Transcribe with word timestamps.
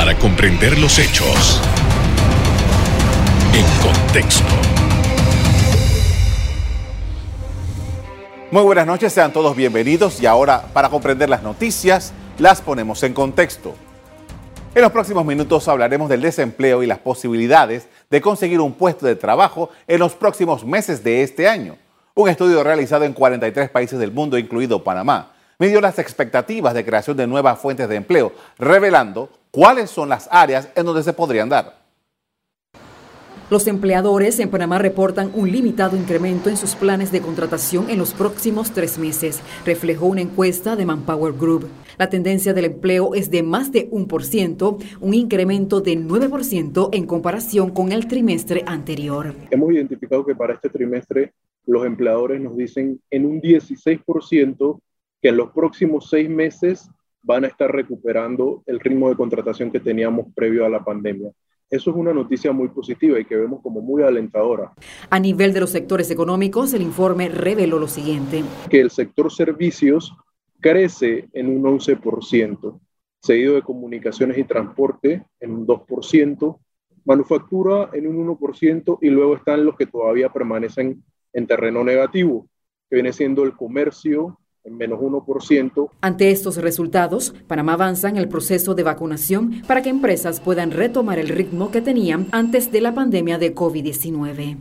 para 0.00 0.16
comprender 0.16 0.78
los 0.78 0.98
hechos 0.98 1.60
en 3.52 3.66
contexto. 3.82 4.48
Muy 8.50 8.62
buenas 8.62 8.86
noches, 8.86 9.12
sean 9.12 9.30
todos 9.30 9.54
bienvenidos 9.54 10.22
y 10.22 10.24
ahora 10.24 10.62
para 10.72 10.88
comprender 10.88 11.28
las 11.28 11.42
noticias 11.42 12.14
las 12.38 12.62
ponemos 12.62 13.02
en 13.02 13.12
contexto. 13.12 13.74
En 14.74 14.80
los 14.80 14.90
próximos 14.90 15.26
minutos 15.26 15.68
hablaremos 15.68 16.08
del 16.08 16.22
desempleo 16.22 16.82
y 16.82 16.86
las 16.86 17.00
posibilidades 17.00 17.86
de 18.08 18.22
conseguir 18.22 18.62
un 18.62 18.72
puesto 18.72 19.04
de 19.04 19.16
trabajo 19.16 19.68
en 19.86 19.98
los 19.98 20.14
próximos 20.14 20.64
meses 20.64 21.04
de 21.04 21.22
este 21.22 21.46
año. 21.46 21.76
Un 22.14 22.30
estudio 22.30 22.64
realizado 22.64 23.04
en 23.04 23.12
43 23.12 23.68
países 23.68 23.98
del 23.98 24.12
mundo, 24.12 24.38
incluido 24.38 24.82
Panamá, 24.82 25.34
midió 25.60 25.80
las 25.80 26.00
expectativas 26.00 26.74
de 26.74 26.84
creación 26.84 27.16
de 27.16 27.28
nuevas 27.28 27.60
fuentes 27.60 27.88
de 27.88 27.94
empleo, 27.94 28.32
revelando 28.58 29.30
cuáles 29.52 29.90
son 29.90 30.08
las 30.08 30.28
áreas 30.32 30.68
en 30.74 30.86
donde 30.86 31.04
se 31.04 31.12
podrían 31.12 31.48
dar. 31.48 31.78
Los 33.50 33.66
empleadores 33.66 34.38
en 34.38 34.48
Panamá 34.48 34.78
reportan 34.78 35.32
un 35.34 35.50
limitado 35.50 35.96
incremento 35.96 36.48
en 36.48 36.56
sus 36.56 36.76
planes 36.76 37.10
de 37.10 37.20
contratación 37.20 37.90
en 37.90 37.98
los 37.98 38.14
próximos 38.14 38.70
tres 38.70 38.96
meses, 38.96 39.42
reflejó 39.66 40.06
una 40.06 40.20
encuesta 40.20 40.76
de 40.76 40.86
Manpower 40.86 41.32
Group. 41.32 41.66
La 41.98 42.08
tendencia 42.08 42.54
del 42.54 42.66
empleo 42.66 43.12
es 43.16 43.28
de 43.28 43.42
más 43.42 43.72
de 43.72 43.88
un 43.90 44.06
por 44.06 44.22
ciento, 44.22 44.78
un 45.00 45.14
incremento 45.14 45.80
de 45.80 45.98
9% 45.98 46.90
en 46.92 47.06
comparación 47.06 47.70
con 47.70 47.90
el 47.90 48.06
trimestre 48.06 48.62
anterior. 48.66 49.34
Hemos 49.50 49.72
identificado 49.72 50.24
que 50.24 50.36
para 50.36 50.54
este 50.54 50.68
trimestre 50.68 51.32
los 51.66 51.84
empleadores 51.84 52.40
nos 52.40 52.56
dicen 52.56 53.00
en 53.10 53.26
un 53.26 53.42
16% 53.42 54.80
que 55.20 55.28
en 55.28 55.36
los 55.36 55.50
próximos 55.50 56.08
seis 56.08 56.28
meses 56.28 56.90
van 57.22 57.44
a 57.44 57.48
estar 57.48 57.70
recuperando 57.70 58.62
el 58.66 58.80
ritmo 58.80 59.08
de 59.08 59.16
contratación 59.16 59.70
que 59.70 59.80
teníamos 59.80 60.26
previo 60.34 60.64
a 60.64 60.68
la 60.68 60.82
pandemia. 60.82 61.30
Eso 61.68 61.90
es 61.90 61.96
una 61.96 62.12
noticia 62.12 62.50
muy 62.50 62.68
positiva 62.68 63.20
y 63.20 63.24
que 63.24 63.36
vemos 63.36 63.60
como 63.62 63.80
muy 63.80 64.02
alentadora. 64.02 64.72
A 65.08 65.20
nivel 65.20 65.52
de 65.52 65.60
los 65.60 65.70
sectores 65.70 66.10
económicos, 66.10 66.74
el 66.74 66.82
informe 66.82 67.28
reveló 67.28 67.78
lo 67.78 67.86
siguiente. 67.86 68.42
Que 68.68 68.80
el 68.80 68.90
sector 68.90 69.30
servicios 69.30 70.16
crece 70.58 71.28
en 71.32 71.48
un 71.48 71.62
11%, 71.62 72.80
seguido 73.22 73.54
de 73.54 73.62
comunicaciones 73.62 74.36
y 74.38 74.44
transporte 74.44 75.24
en 75.38 75.52
un 75.52 75.66
2%, 75.66 76.58
manufactura 77.04 77.90
en 77.92 78.08
un 78.08 78.36
1% 78.36 78.98
y 79.00 79.10
luego 79.10 79.36
están 79.36 79.64
los 79.64 79.76
que 79.76 79.86
todavía 79.86 80.28
permanecen 80.30 81.04
en 81.32 81.46
terreno 81.46 81.84
negativo, 81.84 82.48
que 82.88 82.96
viene 82.96 83.12
siendo 83.12 83.44
el 83.44 83.56
comercio, 83.56 84.39
en 84.64 84.76
menos 84.76 85.00
1%. 85.00 85.90
Ante 86.00 86.30
estos 86.30 86.56
resultados, 86.56 87.34
Panamá 87.46 87.74
avanza 87.74 88.08
en 88.08 88.16
el 88.16 88.28
proceso 88.28 88.74
de 88.74 88.82
vacunación 88.82 89.62
para 89.66 89.82
que 89.82 89.88
empresas 89.88 90.40
puedan 90.40 90.70
retomar 90.70 91.18
el 91.18 91.28
ritmo 91.28 91.70
que 91.70 91.80
tenían 91.80 92.26
antes 92.32 92.70
de 92.70 92.80
la 92.80 92.94
pandemia 92.94 93.38
de 93.38 93.54
COVID-19. 93.54 94.56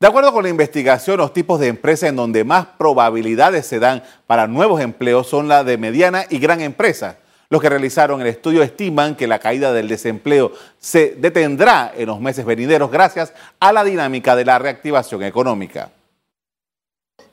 De 0.00 0.06
acuerdo 0.06 0.32
con 0.32 0.42
la 0.42 0.48
investigación, 0.48 1.18
los 1.18 1.34
tipos 1.34 1.60
de 1.60 1.68
empresas 1.68 2.08
en 2.08 2.16
donde 2.16 2.42
más 2.42 2.64
probabilidades 2.78 3.66
se 3.66 3.78
dan 3.78 4.02
para 4.26 4.46
nuevos 4.46 4.80
empleos 4.80 5.26
son 5.26 5.46
la 5.46 5.62
de 5.62 5.76
mediana 5.76 6.24
y 6.30 6.38
gran 6.38 6.62
empresa. 6.62 7.18
Los 7.50 7.60
que 7.60 7.68
realizaron 7.68 8.20
el 8.20 8.28
estudio 8.28 8.62
estiman 8.62 9.14
que 9.14 9.26
la 9.26 9.40
caída 9.40 9.72
del 9.72 9.88
desempleo 9.88 10.52
se 10.78 11.16
detendrá 11.18 11.92
en 11.94 12.06
los 12.06 12.20
meses 12.20 12.46
venideros 12.46 12.90
gracias 12.90 13.34
a 13.58 13.72
la 13.72 13.84
dinámica 13.84 14.36
de 14.36 14.44
la 14.46 14.58
reactivación 14.58 15.22
económica. 15.22 15.90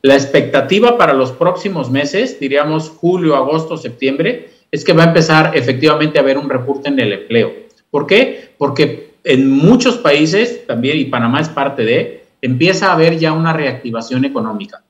La 0.01 0.15
expectativa 0.15 0.97
para 0.97 1.13
los 1.13 1.31
próximos 1.31 1.89
meses, 1.89 2.39
diríamos 2.39 2.89
julio, 2.89 3.35
agosto, 3.35 3.77
septiembre, 3.77 4.49
es 4.71 4.83
que 4.83 4.93
va 4.93 5.03
a 5.03 5.07
empezar 5.07 5.51
efectivamente 5.55 6.17
a 6.17 6.21
haber 6.21 6.37
un 6.37 6.49
repunte 6.49 6.89
en 6.89 6.99
el 6.99 7.13
empleo. 7.13 7.53
¿Por 7.89 8.05
qué? 8.05 8.51
Porque 8.57 9.15
en 9.23 9.49
muchos 9.49 9.97
países, 9.97 10.65
también, 10.67 10.97
y 10.97 11.05
Panamá 11.05 11.41
es 11.41 11.49
parte 11.49 11.83
de, 11.83 12.25
empieza 12.41 12.89
a 12.89 12.93
haber 12.93 13.17
ya 13.17 13.33
una 13.33 13.53
reactivación 13.53 14.25
económica. 14.25 14.83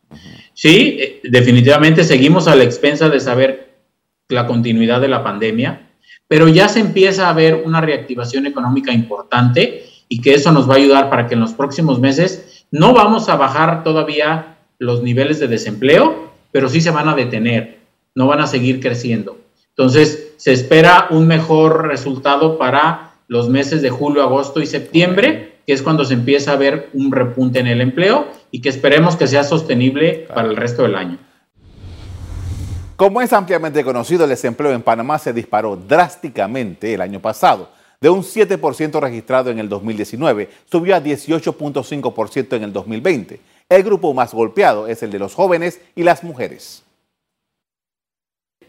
Sí, 0.54 0.98
eh, 1.00 1.20
definitivamente 1.24 2.04
seguimos 2.04 2.48
a 2.48 2.56
la 2.56 2.64
expensa 2.64 3.10
de 3.10 3.20
saber 3.20 3.76
la 4.30 4.46
continuidad 4.46 5.00
de 5.00 5.08
la 5.08 5.24
pandemia, 5.24 5.90
pero 6.28 6.48
ya 6.48 6.68
se 6.68 6.80
empieza 6.80 7.30
a 7.30 7.34
ver 7.34 7.62
una 7.66 7.80
reactivación 7.80 8.46
económica 8.46 8.92
importante 8.92 9.84
y 10.10 10.22
que 10.22 10.34
eso 10.34 10.52
nos 10.52 10.70
va 10.70 10.74
a 10.74 10.78
ayudar 10.78 11.10
para 11.10 11.28
que 11.28 11.36
en 11.36 11.40
los 11.40 11.54
próximos 11.54 12.00
meses 12.00 12.66
no 12.72 12.94
vamos 12.94 13.30
a 13.30 13.36
bajar 13.36 13.84
todavía 13.84 14.57
los 14.80 15.04
niveles 15.04 15.40
de 15.40 15.48
desempleo, 15.48 16.32
pero 16.52 16.70
sí 16.70 16.82
se 16.82 16.92
van 16.92 17.10
a 17.10 17.16
detener, 17.16 17.80
no 18.16 18.28
van 18.28 18.42
a 18.42 18.48
seguir 18.48 18.80
creciendo. 18.80 19.38
Entonces, 19.70 20.34
se 20.38 20.54
espera 20.54 21.08
un 21.12 21.28
mejor 21.28 21.88
resultado 21.88 22.58
para 22.58 23.14
los 23.28 23.50
meses 23.50 23.82
de 23.82 23.90
julio, 23.90 24.24
agosto 24.24 24.62
y 24.62 24.66
septiembre, 24.66 25.58
que 25.68 25.74
es 25.74 25.82
cuando 25.82 26.06
se 26.06 26.14
empieza 26.14 26.54
a 26.54 26.56
ver 26.56 26.90
un 26.94 27.12
repunte 27.12 27.60
en 27.60 27.68
el 27.68 27.82
empleo 27.82 28.28
y 28.52 28.62
que 28.62 28.70
esperemos 28.70 29.16
que 29.16 29.28
sea 29.28 29.44
sostenible 29.44 30.28
para 30.34 30.48
el 30.48 30.56
resto 30.56 30.84
del 30.84 30.96
año. 30.96 31.20
Como 32.96 33.22
es 33.22 33.32
ampliamente 33.34 33.84
conocido, 33.84 34.24
el 34.24 34.32
desempleo 34.32 34.72
en 34.72 34.82
Panamá 34.82 35.20
se 35.20 35.34
disparó 35.34 35.76
drásticamente 35.76 36.94
el 36.94 37.02
año 37.02 37.20
pasado. 37.20 37.70
De 38.02 38.10
un 38.10 38.24
7% 38.24 39.00
registrado 39.00 39.52
en 39.52 39.60
el 39.60 39.70
2019, 39.70 40.50
subió 40.66 40.96
a 40.96 41.04
18.5% 41.04 42.56
en 42.56 42.64
el 42.64 42.74
2020. 42.74 43.40
El 43.70 43.84
grupo 43.84 44.14
más 44.14 44.34
golpeado 44.34 44.88
es 44.88 45.04
el 45.04 45.12
de 45.12 45.20
los 45.20 45.34
jóvenes 45.34 45.82
y 45.94 46.04
las 46.04 46.24
mujeres. 46.24 46.84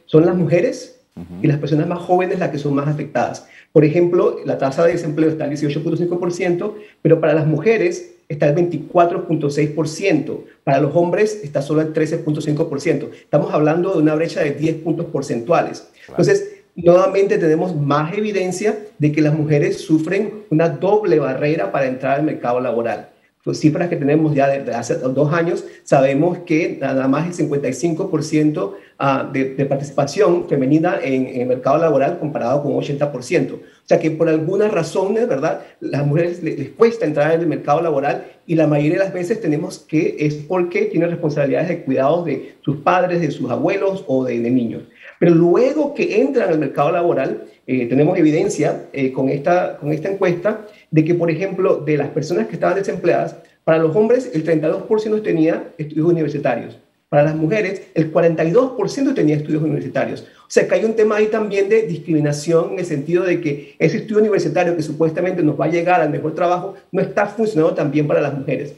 Son 0.07 0.27
las 0.27 0.35
mujeres 0.35 1.01
y 1.41 1.47
las 1.47 1.59
personas 1.59 1.87
más 1.87 2.01
jóvenes 2.01 2.41
las 2.41 2.51
que 2.51 2.59
son 2.59 2.75
más 2.75 2.89
afectadas. 2.89 3.47
Por 3.73 3.85
ejemplo, 3.85 4.39
la 4.45 4.59
tasa 4.59 4.85
de 4.85 4.93
desempleo 4.93 5.29
está 5.29 5.45
al 5.45 5.51
18.5%, 5.51 6.75
pero 7.01 7.21
para 7.21 7.35
las 7.35 7.47
mujeres 7.47 8.17
está 8.29 8.47
al 8.47 8.57
24.6%, 8.57 10.41
para 10.65 10.81
los 10.81 10.95
hombres 10.97 11.41
está 11.45 11.63
solo 11.63 11.81
al 11.81 11.93
13.5%. 11.93 13.11
Estamos 13.13 13.55
hablando 13.55 13.93
de 13.93 13.99
una 13.99 14.17
brecha 14.17 14.41
de 14.41 14.53
10 14.53 14.77
puntos 14.83 15.07
porcentuales. 15.07 15.89
Entonces, 16.09 16.57
nuevamente 16.75 17.39
tenemos 17.39 17.77
más 17.77 18.17
evidencia 18.19 18.77
de 18.99 19.13
que 19.13 19.23
las 19.23 19.35
mujeres 19.35 19.81
sufren 19.81 20.45
una 20.51 20.69
doble 20.69 21.21
barrera 21.21 21.71
para 21.71 21.87
entrar 21.87 22.19
al 22.19 22.25
mercado 22.25 22.59
laboral 22.61 23.11
cifras 23.55 23.89
que 23.89 23.97
tenemos 23.97 24.35
ya 24.35 24.49
desde 24.49 24.75
hace 24.75 24.95
dos 24.97 25.33
años, 25.33 25.65
sabemos 25.85 26.39
que 26.39 26.79
nada 26.81 27.09
más 27.09 27.39
el 27.39 27.49
55% 27.49 28.73
ah, 28.99 29.31
de, 29.33 29.55
de, 29.55 29.67
participación 29.67 30.49
femenina 30.49 30.99
en, 31.03 31.27
el 31.41 31.47
mercado 31.47 31.79
laboral 31.79 32.19
comparado 32.19 32.63
con 32.63 32.73
80%. 32.73 33.53
O 33.53 33.61
sea 33.85 33.99
que 33.99 34.11
por 34.11 34.29
algunas 34.29 34.71
razones, 34.71 35.27
¿verdad? 35.29 35.63
Las 35.81 36.07
mujeres 36.07 36.43
les, 36.43 36.71
cuesta 36.71 37.07
entrar 37.07 37.33
en 37.33 37.41
el 37.41 37.47
mercado 37.47 37.81
laboral 37.81 38.27
y 38.47 38.55
la 38.55 38.67
mayoría 38.67 38.99
de 38.99 39.05
las 39.05 39.13
veces 39.15 39.41
tenemos 39.41 39.79
que 39.79 40.17
es 40.19 40.35
porque 40.35 40.87
tienen 40.87 41.11
responsabilidades 41.11 41.69
de 41.69 41.85
cuidados 41.85 42.25
de 42.27 42.57
sus 42.61 42.79
padres, 42.79 43.21
de 43.21 43.31
sus 43.31 43.51
abuelos 43.51 44.05
o 44.07 44.25
de, 44.25 44.41
de 44.41 44.51
niños. 44.51 44.83
Pero 45.19 45.35
luego 45.35 45.95
que 45.95 46.21
entran 46.21 46.49
al 46.49 46.59
mercado 46.59 46.93
laboral, 46.93 47.45
eh, 47.67 47.87
tenemos 47.87 48.17
evidencia 48.19 48.87
eh, 48.93 49.13
con, 49.13 49.29
esta, 49.29 49.77
con 49.77 49.93
esta 49.93 50.09
encuesta 50.09 50.67
de 50.91 51.05
que, 51.05 51.15
por 51.15 51.31
ejemplo, 51.31 51.77
de 51.77 51.97
las 51.97 52.09
personas 52.09 52.47
que 52.47 52.55
estaban 52.55 52.77
desempleadas, 52.77 53.37
para 53.65 53.79
los 53.79 53.95
hombres 53.95 54.31
el 54.33 54.45
32% 54.45 55.23
tenía 55.23 55.73
estudios 55.77 56.07
universitarios. 56.07 56.79
Para 57.09 57.25
las 57.25 57.37
mujeres, 57.37 57.83
el 57.95 58.13
42% 58.13 59.15
tenía 59.15 59.37
estudios 59.37 59.63
universitarios. 59.63 60.23
O 60.23 60.51
sea 60.51 60.69
que 60.69 60.75
hay 60.75 60.85
un 60.85 60.95
tema 60.95 61.17
ahí 61.17 61.27
también 61.27 61.69
de 61.69 61.83
discriminación 61.83 62.73
en 62.73 62.79
el 62.81 62.87
sentido 62.87 63.25
de 63.25 63.41
que 63.41 63.77
ese 63.79 63.99
estudio 63.99 64.21
universitario 64.21 64.77
que 64.77 64.83
supuestamente 64.83 65.43
nos 65.43 65.59
va 65.59 65.67
a 65.67 65.71
llegar 65.71 66.01
al 66.01 66.11
mejor 66.11 66.35
trabajo 66.35 66.75
no 66.93 67.01
está 67.01 67.27
funcionando 67.27 67.75
tan 67.75 67.91
bien 67.91 68.07
para 68.07 68.21
las 68.21 68.35
mujeres. 68.35 68.75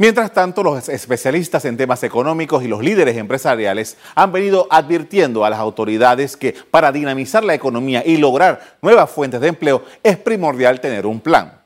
Mientras 0.00 0.32
tanto, 0.32 0.62
los 0.62 0.88
especialistas 0.88 1.64
en 1.64 1.76
temas 1.76 2.04
económicos 2.04 2.62
y 2.62 2.68
los 2.68 2.84
líderes 2.84 3.16
empresariales 3.16 3.96
han 4.14 4.30
venido 4.30 4.68
advirtiendo 4.70 5.44
a 5.44 5.50
las 5.50 5.58
autoridades 5.58 6.36
que 6.36 6.54
para 6.70 6.92
dinamizar 6.92 7.42
la 7.42 7.54
economía 7.54 8.04
y 8.06 8.16
lograr 8.16 8.78
nuevas 8.80 9.10
fuentes 9.10 9.40
de 9.40 9.48
empleo 9.48 9.82
es 10.04 10.16
primordial 10.16 10.80
tener 10.80 11.04
un 11.04 11.18
plan. 11.18 11.60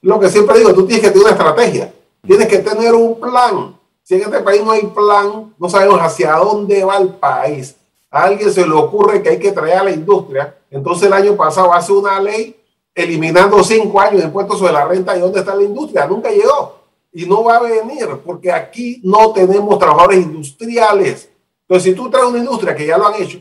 Lo 0.00 0.18
que 0.18 0.30
siempre 0.30 0.56
digo, 0.56 0.72
tú 0.72 0.86
tienes 0.86 1.04
que 1.04 1.10
tener 1.10 1.26
una 1.26 1.36
estrategia, 1.36 1.92
tienes 2.26 2.48
que 2.48 2.58
tener 2.60 2.94
un 2.94 3.20
plan. 3.20 3.78
Si 4.02 4.14
en 4.14 4.22
este 4.22 4.40
país 4.40 4.64
no 4.64 4.70
hay 4.70 4.86
plan, 4.86 5.54
no 5.58 5.68
sabemos 5.68 6.00
hacia 6.00 6.32
dónde 6.32 6.82
va 6.82 6.96
el 6.96 7.10
país. 7.10 7.76
A 8.10 8.22
alguien 8.22 8.50
se 8.50 8.66
le 8.66 8.72
ocurre 8.72 9.22
que 9.22 9.28
hay 9.28 9.38
que 9.38 9.52
traer 9.52 9.80
a 9.80 9.84
la 9.84 9.90
industria. 9.90 10.56
Entonces 10.70 11.08
el 11.08 11.12
año 11.12 11.36
pasado 11.36 11.74
hace 11.74 11.92
una 11.92 12.18
ley 12.18 12.57
eliminando 12.98 13.62
cinco 13.62 14.00
años 14.00 14.20
de 14.20 14.26
impuestos 14.26 14.58
sobre 14.58 14.72
la 14.72 14.84
renta 14.84 15.16
y 15.16 15.20
dónde 15.20 15.38
está 15.38 15.54
la 15.54 15.62
industria. 15.62 16.06
Nunca 16.06 16.30
llegó 16.30 16.80
y 17.12 17.24
no 17.26 17.44
va 17.44 17.56
a 17.56 17.60
venir 17.60 18.08
porque 18.24 18.50
aquí 18.50 19.00
no 19.04 19.32
tenemos 19.32 19.78
trabajadores 19.78 20.18
industriales. 20.18 21.30
Entonces, 21.62 21.90
si 21.90 21.94
tú 21.94 22.10
traes 22.10 22.26
una 22.26 22.38
industria 22.38 22.74
que 22.74 22.86
ya 22.86 22.98
lo 22.98 23.06
han 23.06 23.22
hecho, 23.22 23.40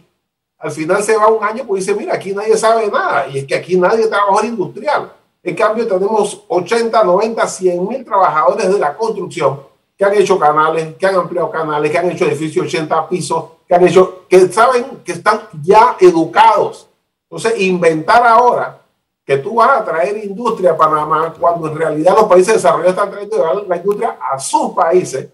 al 0.59 0.71
final 0.71 1.01
se 1.01 1.17
va 1.17 1.27
un 1.27 1.43
año 1.43 1.63
pues 1.65 1.85
dice, 1.85 1.97
mira, 1.97 2.13
aquí 2.13 2.33
nadie 2.33 2.55
sabe 2.55 2.87
nada 2.87 3.27
y 3.27 3.39
es 3.39 3.45
que 3.45 3.55
aquí 3.55 3.77
nadie 3.77 4.03
es 4.03 4.09
trabajador 4.09 4.45
industrial. 4.45 5.13
En 5.41 5.55
cambio, 5.55 5.87
tenemos 5.87 6.43
80, 6.47 7.03
90, 7.03 7.47
100 7.47 7.87
mil 7.87 8.05
trabajadores 8.05 8.71
de 8.71 8.77
la 8.77 8.95
construcción 8.95 9.61
que 9.97 10.05
han 10.05 10.13
hecho 10.13 10.37
canales, 10.37 10.95
que 10.97 11.07
han 11.07 11.15
ampliado 11.15 11.49
canales, 11.49 11.89
que 11.89 11.97
han 11.97 12.11
hecho 12.11 12.25
edificios 12.25 12.67
80 12.67 13.09
pisos, 13.09 13.43
que 13.67 13.73
han 13.73 13.87
hecho, 13.87 14.25
que 14.29 14.51
saben 14.51 15.01
que 15.03 15.13
están 15.13 15.41
ya 15.63 15.95
educados. 15.99 16.87
Entonces, 17.23 17.59
inventar 17.59 18.25
ahora 18.25 18.76
que 19.27 19.37
tú 19.39 19.55
vas 19.55 19.81
a 19.81 19.83
traer 19.83 20.23
industria 20.23 20.71
a 20.71 20.77
Panamá 20.77 21.33
cuando 21.37 21.67
en 21.67 21.77
realidad 21.77 22.15
los 22.15 22.27
países 22.27 22.53
desarrollados 22.53 22.93
están 22.93 23.11
trayendo 23.11 23.65
la 23.67 23.75
industria 23.75 24.17
a 24.21 24.39
sus 24.39 24.71
países 24.71 25.27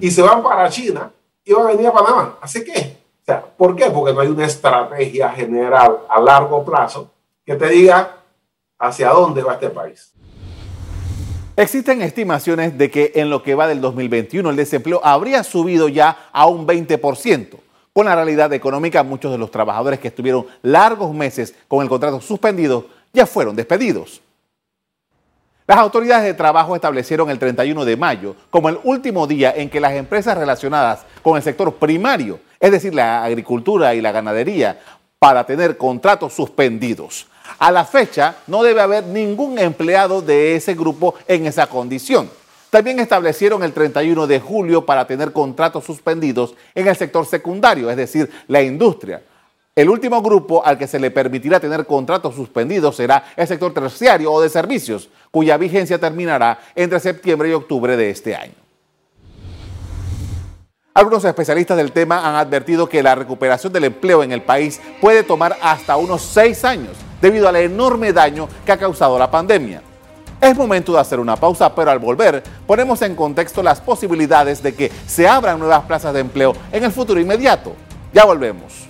y 0.00 0.08
se 0.08 0.22
van 0.22 0.40
para 0.40 0.70
China 0.70 1.10
y 1.44 1.52
van 1.52 1.66
a 1.66 1.70
venir 1.72 1.88
a 1.88 1.92
Panamá. 1.92 2.38
Así 2.40 2.62
que, 2.62 2.98
o 3.22 3.24
sea, 3.24 3.44
¿por 3.44 3.74
qué? 3.74 3.90
Porque 3.90 4.14
no 4.14 4.20
hay 4.20 4.28
una 4.28 4.46
estrategia 4.46 5.30
general 5.30 5.98
a 6.08 6.20
largo 6.20 6.64
plazo 6.64 7.10
que 7.44 7.56
te 7.56 7.68
diga 7.70 8.18
hacia 8.78 9.08
dónde 9.08 9.42
va 9.42 9.54
este 9.54 9.70
país. 9.70 10.12
Existen 11.56 12.02
estimaciones 12.02 12.78
de 12.78 12.88
que 12.88 13.10
en 13.16 13.30
lo 13.30 13.42
que 13.42 13.56
va 13.56 13.66
del 13.66 13.80
2021 13.80 14.48
el 14.48 14.54
desempleo 14.54 15.00
habría 15.02 15.42
subido 15.42 15.88
ya 15.88 16.28
a 16.32 16.46
un 16.46 16.68
20%. 16.68 17.58
Con 17.92 18.06
la 18.06 18.14
realidad 18.14 18.52
económica, 18.52 19.02
muchos 19.02 19.32
de 19.32 19.38
los 19.38 19.50
trabajadores 19.50 19.98
que 19.98 20.06
estuvieron 20.06 20.46
largos 20.62 21.12
meses 21.12 21.56
con 21.66 21.82
el 21.82 21.88
contrato 21.88 22.20
suspendido 22.20 22.99
ya 23.12 23.26
fueron 23.26 23.56
despedidos. 23.56 24.20
Las 25.66 25.78
autoridades 25.78 26.24
de 26.24 26.34
trabajo 26.34 26.74
establecieron 26.74 27.30
el 27.30 27.38
31 27.38 27.84
de 27.84 27.96
mayo 27.96 28.34
como 28.50 28.68
el 28.68 28.80
último 28.82 29.28
día 29.28 29.54
en 29.54 29.70
que 29.70 29.78
las 29.78 29.92
empresas 29.92 30.36
relacionadas 30.36 31.06
con 31.22 31.36
el 31.36 31.44
sector 31.44 31.72
primario, 31.74 32.40
es 32.58 32.72
decir, 32.72 32.92
la 32.92 33.22
agricultura 33.22 33.94
y 33.94 34.00
la 34.00 34.10
ganadería, 34.10 34.80
para 35.20 35.46
tener 35.46 35.76
contratos 35.76 36.32
suspendidos. 36.32 37.28
A 37.58 37.70
la 37.70 37.84
fecha 37.84 38.36
no 38.46 38.62
debe 38.62 38.80
haber 38.80 39.04
ningún 39.04 39.58
empleado 39.58 40.22
de 40.22 40.56
ese 40.56 40.74
grupo 40.74 41.14
en 41.28 41.46
esa 41.46 41.68
condición. 41.68 42.28
También 42.70 42.98
establecieron 42.98 43.62
el 43.62 43.72
31 43.72 44.26
de 44.26 44.40
julio 44.40 44.86
para 44.86 45.06
tener 45.06 45.32
contratos 45.32 45.84
suspendidos 45.84 46.54
en 46.74 46.88
el 46.88 46.96
sector 46.96 47.26
secundario, 47.26 47.90
es 47.90 47.96
decir, 47.96 48.30
la 48.48 48.62
industria, 48.62 49.22
el 49.80 49.88
último 49.88 50.20
grupo 50.20 50.62
al 50.62 50.76
que 50.76 50.86
se 50.86 51.00
le 51.00 51.10
permitirá 51.10 51.58
tener 51.58 51.86
contratos 51.86 52.34
suspendidos 52.34 52.96
será 52.96 53.24
el 53.34 53.48
sector 53.48 53.72
terciario 53.72 54.30
o 54.30 54.38
de 54.42 54.50
servicios, 54.50 55.08
cuya 55.30 55.56
vigencia 55.56 55.98
terminará 55.98 56.60
entre 56.74 57.00
septiembre 57.00 57.48
y 57.48 57.54
octubre 57.54 57.96
de 57.96 58.10
este 58.10 58.36
año. 58.36 58.52
Algunos 60.92 61.24
especialistas 61.24 61.78
del 61.78 61.92
tema 61.92 62.28
han 62.28 62.34
advertido 62.34 62.90
que 62.90 63.02
la 63.02 63.14
recuperación 63.14 63.72
del 63.72 63.84
empleo 63.84 64.22
en 64.22 64.32
el 64.32 64.42
país 64.42 64.78
puede 65.00 65.22
tomar 65.22 65.56
hasta 65.62 65.96
unos 65.96 66.20
seis 66.20 66.62
años 66.66 66.94
debido 67.22 67.48
al 67.48 67.56
enorme 67.56 68.12
daño 68.12 68.50
que 68.66 68.72
ha 68.72 68.76
causado 68.76 69.18
la 69.18 69.30
pandemia. 69.30 69.80
Es 70.42 70.54
momento 70.58 70.92
de 70.92 71.00
hacer 71.00 71.18
una 71.18 71.36
pausa, 71.36 71.74
pero 71.74 71.90
al 71.90 71.98
volver 71.98 72.42
ponemos 72.66 73.00
en 73.00 73.16
contexto 73.16 73.62
las 73.62 73.80
posibilidades 73.80 74.62
de 74.62 74.74
que 74.74 74.92
se 75.06 75.26
abran 75.26 75.58
nuevas 75.58 75.84
plazas 75.84 76.12
de 76.12 76.20
empleo 76.20 76.52
en 76.70 76.84
el 76.84 76.92
futuro 76.92 77.18
inmediato. 77.18 77.72
Ya 78.12 78.26
volvemos. 78.26 78.89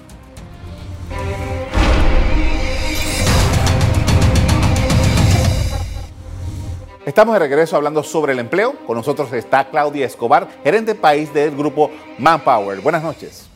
Estamos 7.07 7.33
de 7.33 7.39
regreso 7.39 7.77
hablando 7.77 8.03
sobre 8.03 8.35
el 8.35 8.39
empleo. 8.41 8.75
Con 8.87 8.95
nosotros 8.95 9.33
está 9.33 9.71
Claudia 9.71 10.05
Escobar, 10.05 10.47
gerente 10.63 10.95
país 10.95 11.33
del 11.33 11.57
grupo 11.57 11.91
Manpower. 12.19 12.81
Buenas 12.81 13.03
noches. 13.03 13.49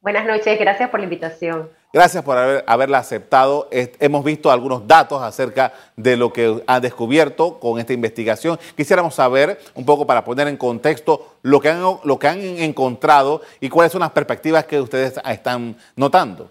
Buenas 0.00 0.26
noches, 0.26 0.58
gracias 0.58 0.90
por 0.90 0.98
la 0.98 1.04
invitación. 1.04 1.70
Gracias 1.92 2.24
por 2.24 2.36
haberla 2.36 2.98
aceptado. 2.98 3.68
Hemos 3.70 4.24
visto 4.24 4.50
algunos 4.50 4.88
datos 4.88 5.22
acerca 5.22 5.72
de 5.96 6.16
lo 6.16 6.32
que 6.32 6.62
han 6.66 6.82
descubierto 6.82 7.60
con 7.60 7.78
esta 7.78 7.92
investigación. 7.92 8.58
Quisiéramos 8.76 9.14
saber 9.14 9.60
un 9.74 9.86
poco 9.86 10.04
para 10.04 10.24
poner 10.24 10.48
en 10.48 10.56
contexto 10.56 11.36
lo 11.42 11.60
que 11.60 11.70
han, 11.70 11.80
lo 12.02 12.18
que 12.18 12.26
han 12.26 12.40
encontrado 12.40 13.40
y 13.60 13.68
cuáles 13.68 13.92
son 13.92 14.00
las 14.00 14.10
perspectivas 14.10 14.64
que 14.64 14.80
ustedes 14.80 15.14
están 15.24 15.76
notando. 15.94 16.50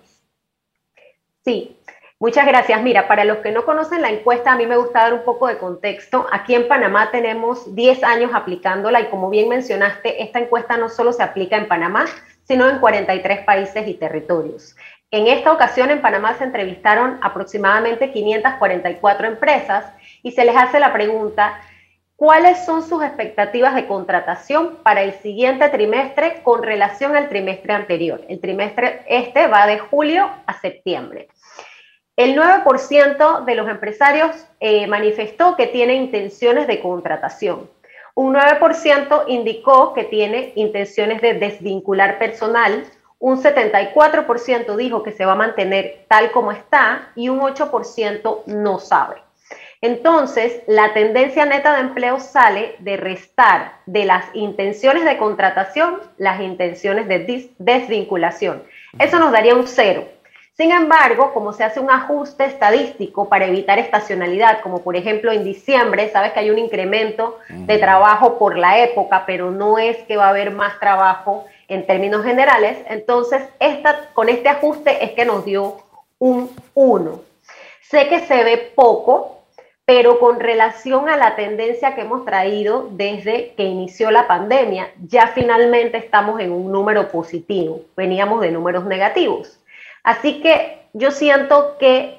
Sí, 1.44 1.77
Muchas 2.20 2.48
gracias. 2.48 2.82
Mira, 2.82 3.08
para 3.08 3.26
los 3.26 3.38
que 3.38 3.52
no 3.52 3.64
conocen 3.64 4.02
la 4.02 4.10
encuesta, 4.10 4.52
a 4.52 4.56
mí 4.56 4.66
me 4.66 4.76
gusta 4.76 5.02
dar 5.02 5.14
un 5.14 5.24
poco 5.24 5.48
de 5.48 5.60
contexto. 5.60 6.26
Aquí 6.32 6.56
en 6.56 6.68
Panamá 6.68 7.12
tenemos 7.12 7.76
10 7.76 8.04
años 8.04 8.32
aplicándola 8.34 9.02
y 9.02 9.10
como 9.10 9.30
bien 9.30 9.48
mencionaste, 9.50 10.24
esta 10.24 10.40
encuesta 10.40 10.78
no 10.78 10.90
solo 10.90 11.14
se 11.14 11.22
aplica 11.22 11.58
en 11.58 11.68
Panamá, 11.68 12.06
sino 12.44 12.68
en 12.68 12.80
43 12.80 13.46
países 13.46 13.88
y 13.88 13.94
territorios. 13.94 14.76
En 15.12 15.28
esta 15.28 15.52
ocasión 15.52 15.92
en 15.92 16.02
Panamá 16.02 16.34
se 16.34 16.46
entrevistaron 16.46 17.20
aproximadamente 17.22 18.12
544 18.12 19.28
empresas 19.28 19.86
y 20.24 20.32
se 20.32 20.44
les 20.44 20.58
hace 20.58 20.80
la 20.80 20.92
pregunta, 20.94 21.62
¿cuáles 22.16 22.66
son 22.66 22.82
sus 22.82 23.04
expectativas 23.04 23.76
de 23.76 23.86
contratación 23.86 24.80
para 24.82 25.04
el 25.04 25.14
siguiente 25.14 25.70
trimestre 25.70 26.42
con 26.42 26.64
relación 26.64 27.16
al 27.16 27.30
trimestre 27.30 27.74
anterior? 27.74 28.22
El 28.28 28.42
trimestre 28.42 29.04
este 29.08 29.46
va 29.46 29.68
de 29.68 29.78
julio 29.78 30.32
a 30.48 30.60
septiembre. 30.60 31.28
El 32.18 32.36
9% 32.36 33.46
de 33.46 33.54
los 33.54 33.70
empresarios 33.70 34.32
eh, 34.60 34.88
manifestó 34.88 35.56
que 35.56 35.68
tiene 35.68 35.94
intenciones 35.94 36.66
de 36.66 36.80
contratación. 36.80 37.70
Un 38.16 38.34
9% 38.34 39.26
indicó 39.28 39.94
que 39.94 40.04
tiene 40.04 40.52
intenciones 40.56 41.22
de 41.22 41.36
desvincular 41.36 42.18
personal. 42.18 42.86
Un 43.20 43.40
74% 43.40 44.76
dijo 44.76 45.04
que 45.04 45.12
se 45.12 45.26
va 45.26 45.34
a 45.34 45.36
mantener 45.36 46.06
tal 46.08 46.32
como 46.32 46.52
está 46.52 47.12
y 47.16 47.30
un 47.30 47.40
8% 47.40 48.46
no 48.48 48.80
sabe. 48.80 49.18
Entonces, 49.82 50.64
la 50.66 50.94
tendencia 50.94 51.46
neta 51.46 51.76
de 51.76 51.82
empleo 51.82 52.20
sale 52.20 52.78
de 52.80 52.98
restar 52.98 53.74
de 53.86 54.06
las 54.06 54.26
intenciones 54.34 55.06
de 55.06 55.18
contratación 55.18 56.00
las 56.18 56.42
intenciones 56.42 57.08
de 57.08 57.52
desvinculación. 57.60 58.64
Eso 58.98 59.20
nos 59.20 59.32
daría 59.32 59.54
un 59.54 59.68
cero. 59.68 60.08
Sin 60.58 60.72
embargo, 60.72 61.34
como 61.36 61.54
se 61.54 61.64
hace 61.64 61.80
un 61.80 61.92
ajuste 61.92 62.46
estadístico 62.46 63.30
para 63.30 63.46
evitar 63.46 63.78
estacionalidad, 63.78 64.62
como 64.62 64.82
por 64.82 64.96
ejemplo 64.96 65.32
en 65.32 65.44
diciembre, 65.44 66.10
sabes 66.10 66.34
que 66.34 66.40
hay 66.40 66.50
un 66.50 66.58
incremento 66.58 67.38
de 67.48 67.78
trabajo 67.78 68.40
por 68.40 68.58
la 68.58 68.84
época, 68.84 69.26
pero 69.28 69.52
no 69.52 69.78
es 69.78 69.98
que 70.06 70.18
va 70.18 70.26
a 70.26 70.30
haber 70.30 70.50
más 70.50 70.80
trabajo 70.80 71.46
en 71.68 71.86
términos 71.86 72.26
generales, 72.26 72.80
entonces 72.90 73.44
esta, 73.60 74.10
con 74.16 74.30
este 74.30 74.50
ajuste 74.50 75.06
es 75.06 75.12
que 75.12 75.26
nos 75.26 75.46
dio 75.46 75.78
un 76.18 76.50
1. 76.74 77.22
Sé 77.82 78.08
que 78.08 78.22
se 78.22 78.44
ve 78.44 78.72
poco, 78.74 79.44
pero 79.86 80.20
con 80.20 80.40
relación 80.40 81.08
a 81.08 81.18
la 81.18 81.36
tendencia 81.36 81.94
que 81.94 82.02
hemos 82.02 82.26
traído 82.26 82.90
desde 82.94 83.54
que 83.54 83.64
inició 83.64 84.10
la 84.10 84.28
pandemia, 84.28 84.90
ya 85.08 85.28
finalmente 85.28 85.98
estamos 85.98 86.40
en 86.40 86.52
un 86.52 86.72
número 86.72 87.10
positivo, 87.10 87.82
veníamos 87.96 88.42
de 88.42 88.50
números 88.50 88.86
negativos. 88.86 89.57
Así 90.08 90.40
que 90.42 90.88
yo 90.94 91.12
siento 91.12 91.76
que 91.78 92.18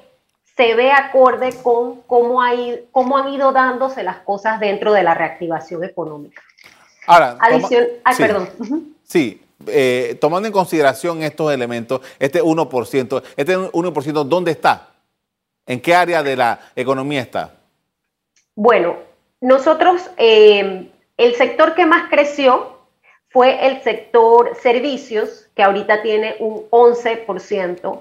se 0.55 0.75
ve 0.75 0.91
acorde 0.91 1.51
con 1.63 2.01
cómo, 2.01 2.39
hay, 2.39 2.87
cómo 2.91 3.17
han 3.17 3.33
ido 3.33 3.51
dándose 3.51 4.03
las 4.03 4.17
cosas 4.17 4.59
dentro 4.59 4.93
de 4.93 5.01
la 5.01 5.15
reactivación 5.15 5.83
económica. 5.83 6.39
Ahora, 7.07 7.35
Adición, 7.41 7.87
ah, 8.03 8.13
perdón. 8.15 8.47
Sí, 9.01 9.41
eh, 9.65 10.15
tomando 10.21 10.45
en 10.45 10.53
consideración 10.53 11.23
estos 11.23 11.51
elementos, 11.51 12.01
este 12.19 12.43
1%, 12.43 13.23
este 13.35 13.57
1%, 13.57 14.23
¿dónde 14.23 14.51
está? 14.51 14.89
¿En 15.65 15.81
qué 15.81 15.95
área 15.95 16.21
de 16.21 16.35
la 16.35 16.59
economía 16.75 17.21
está? 17.21 17.55
Bueno, 18.53 18.97
nosotros, 19.41 20.11
eh, 20.17 20.91
el 21.17 21.33
sector 21.33 21.73
que 21.73 21.87
más 21.87 22.07
creció 22.07 22.77
fue 23.29 23.65
el 23.65 23.81
sector 23.81 24.55
servicios, 24.61 25.48
que 25.59 25.63
ahorita 25.63 26.01
tiene 26.01 26.37
un 26.39 26.69
11% 26.69 27.99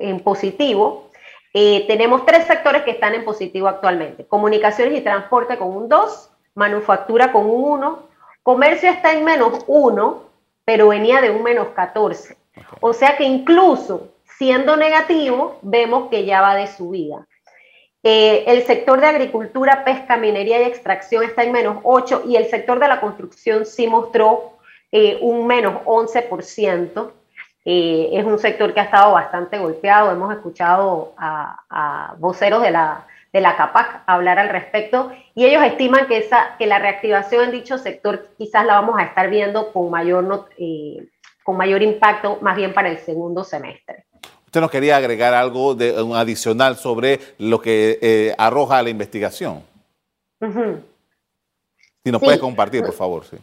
en 0.00 0.18
positivo. 0.24 1.08
Eh, 1.54 1.84
tenemos 1.86 2.26
tres 2.26 2.48
sectores 2.48 2.82
que 2.82 2.90
están 2.90 3.14
en 3.14 3.24
positivo 3.24 3.68
actualmente. 3.68 4.26
Comunicaciones 4.26 4.98
y 4.98 5.00
transporte 5.00 5.56
con 5.56 5.68
un 5.68 5.88
2, 5.88 6.30
manufactura 6.56 7.30
con 7.30 7.48
un 7.48 7.62
1, 7.62 8.08
comercio 8.42 8.90
está 8.90 9.12
en 9.12 9.24
menos 9.24 9.64
1, 9.68 10.22
pero 10.64 10.88
venía 10.88 11.20
de 11.20 11.30
un 11.30 11.44
menos 11.44 11.68
14. 11.68 12.36
O 12.80 12.92
sea 12.92 13.16
que 13.16 13.22
incluso 13.22 14.08
siendo 14.36 14.76
negativo, 14.76 15.60
vemos 15.62 16.10
que 16.10 16.24
ya 16.24 16.40
va 16.40 16.56
de 16.56 16.66
subida. 16.66 17.24
Eh, 18.02 18.42
el 18.48 18.64
sector 18.64 19.00
de 19.00 19.06
agricultura, 19.06 19.84
pesca, 19.84 20.16
minería 20.16 20.60
y 20.60 20.64
extracción 20.64 21.22
está 21.22 21.44
en 21.44 21.52
menos 21.52 21.76
8 21.84 22.24
y 22.26 22.34
el 22.34 22.46
sector 22.46 22.80
de 22.80 22.88
la 22.88 23.00
construcción 23.00 23.64
sí 23.64 23.86
mostró 23.86 24.58
eh, 24.92 25.18
un 25.20 25.46
menos 25.46 25.82
11%. 25.84 27.12
Eh, 27.64 28.10
es 28.12 28.24
un 28.24 28.38
sector 28.38 28.72
que 28.72 28.80
ha 28.80 28.84
estado 28.84 29.12
bastante 29.12 29.58
golpeado. 29.58 30.10
Hemos 30.10 30.32
escuchado 30.32 31.14
a, 31.16 32.14
voceros 32.18 32.62
de 32.62 32.70
la, 32.70 33.06
de 33.32 33.40
la 33.40 33.56
CAPAC 33.56 34.02
hablar 34.06 34.38
al 34.38 34.48
respecto 34.48 35.12
y 35.34 35.44
ellos 35.44 35.62
estiman 35.62 36.06
que, 36.06 36.18
esa, 36.18 36.56
que 36.58 36.66
la 36.66 36.78
reactivación 36.78 37.44
en 37.44 37.50
dicho 37.52 37.78
sector 37.78 38.28
quizás 38.38 38.64
la 38.64 38.80
vamos 38.80 38.98
a 38.98 39.04
estar 39.04 39.28
viendo 39.28 39.72
con 39.72 39.90
mayor, 39.90 40.48
con 41.44 41.56
mayor 41.56 41.82
impacto 41.82 42.38
más 42.40 42.56
bien 42.56 42.72
para 42.72 42.88
el 42.88 42.98
segundo 42.98 43.44
semestre. 43.44 44.06
Usted 44.50 44.62
nos 44.62 44.70
quería 44.72 44.96
agregar 44.96 45.32
algo 45.32 45.76
de, 45.76 46.02
un 46.02 46.16
adicional 46.16 46.74
sobre 46.74 47.20
lo 47.38 47.60
que 47.60 48.00
eh, 48.02 48.34
arroja 48.36 48.82
la 48.82 48.90
investigación. 48.90 49.62
Si 52.02 52.10
nos 52.10 52.20
puede 52.20 52.40
compartir, 52.40 52.82
por 52.82 52.94
favor. 52.94 53.24
Sí. 53.24 53.36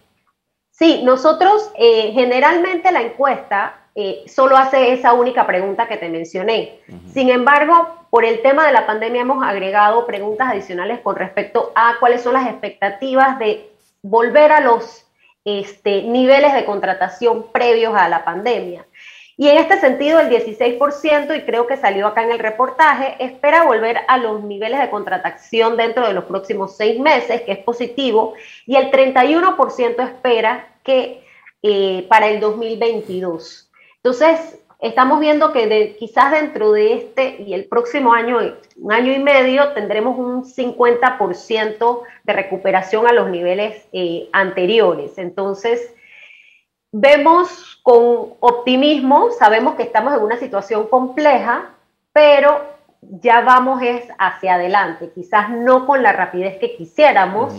Sí, 0.78 1.02
nosotros 1.04 1.72
eh, 1.76 2.12
generalmente 2.14 2.92
la 2.92 3.02
encuesta 3.02 3.80
eh, 3.96 4.24
solo 4.28 4.58
hace 4.58 4.94
esa 4.94 5.14
única 5.14 5.48
pregunta 5.48 5.88
que 5.88 5.98
te 5.98 6.08
mencioné. 6.08 6.82
Sin 7.12 7.32
embargo, 7.32 8.06
por 8.12 8.24
el 8.24 8.44
tema 8.44 8.68
de 8.68 8.74
la 8.74 8.86
pandemia 8.86 9.22
hemos 9.22 9.44
agregado 9.44 10.06
preguntas 10.06 10.50
adicionales 10.50 11.00
con 11.00 11.16
respecto 11.16 11.72
a 11.74 11.96
cuáles 12.00 12.22
son 12.22 12.34
las 12.34 12.48
expectativas 12.48 13.40
de 13.40 13.72
volver 14.04 14.52
a 14.52 14.60
los 14.60 15.04
este, 15.46 16.04
niveles 16.04 16.54
de 16.54 16.66
contratación 16.66 17.48
previos 17.52 17.96
a 17.96 18.08
la 18.08 18.24
pandemia. 18.24 18.86
Y 19.40 19.48
en 19.50 19.58
este 19.58 19.80
sentido, 19.80 20.20
el 20.20 20.30
16%, 20.30 21.38
y 21.38 21.42
creo 21.42 21.68
que 21.68 21.78
salió 21.78 22.08
acá 22.08 22.24
en 22.24 22.32
el 22.32 22.40
reportaje, 22.40 23.16
espera 23.24 23.66
volver 23.66 24.00
a 24.08 24.18
los 24.18 24.44
niveles 24.44 24.80
de 24.80 24.90
contratación 24.90 25.78
dentro 25.78 26.08
de 26.08 26.14
los 26.14 26.24
próximos 26.24 26.76
seis 26.76 27.00
meses, 27.00 27.42
que 27.42 27.52
es 27.52 27.60
positivo, 27.60 28.34
y 28.66 28.76
el 28.76 28.90
31% 28.90 30.04
espera 30.04 30.68
que 30.84 31.24
eh, 31.62 32.08
para 32.10 32.30
el 32.30 32.40
2022. 32.40 33.70
Entonces, 33.98 34.60
estamos 34.80 35.20
viendo 35.20 35.54
que 35.54 35.96
quizás 36.00 36.32
dentro 36.32 36.72
de 36.72 36.96
este 36.96 37.40
y 37.40 37.54
el 37.54 37.66
próximo 37.66 38.14
año, 38.14 38.40
un 38.76 38.92
año 38.92 39.14
y 39.14 39.20
medio, 39.20 39.74
tendremos 39.74 40.18
un 40.18 40.46
50% 40.46 42.02
de 42.24 42.34
recuperación 42.34 43.08
a 43.08 43.14
los 43.14 43.30
niveles 43.30 43.86
eh, 43.92 44.30
anteriores. 44.32 45.20
Entonces, 45.20 45.94
vemos 46.92 47.80
con 47.84 48.34
optimismo, 48.40 49.30
sabemos 49.38 49.76
que 49.76 49.84
estamos 49.84 50.14
en 50.14 50.22
una 50.22 50.38
situación 50.38 50.88
compleja, 50.88 51.70
pero 52.14 52.62
ya 53.02 53.42
vamos 53.42 53.82
es 53.82 54.04
hacia 54.18 54.56
adelante, 54.56 55.12
quizás 55.14 55.50
no 55.50 55.86
con 55.86 56.04
la 56.04 56.12
rapidez 56.12 56.58
que 56.60 56.76
quisiéramos, 56.76 57.54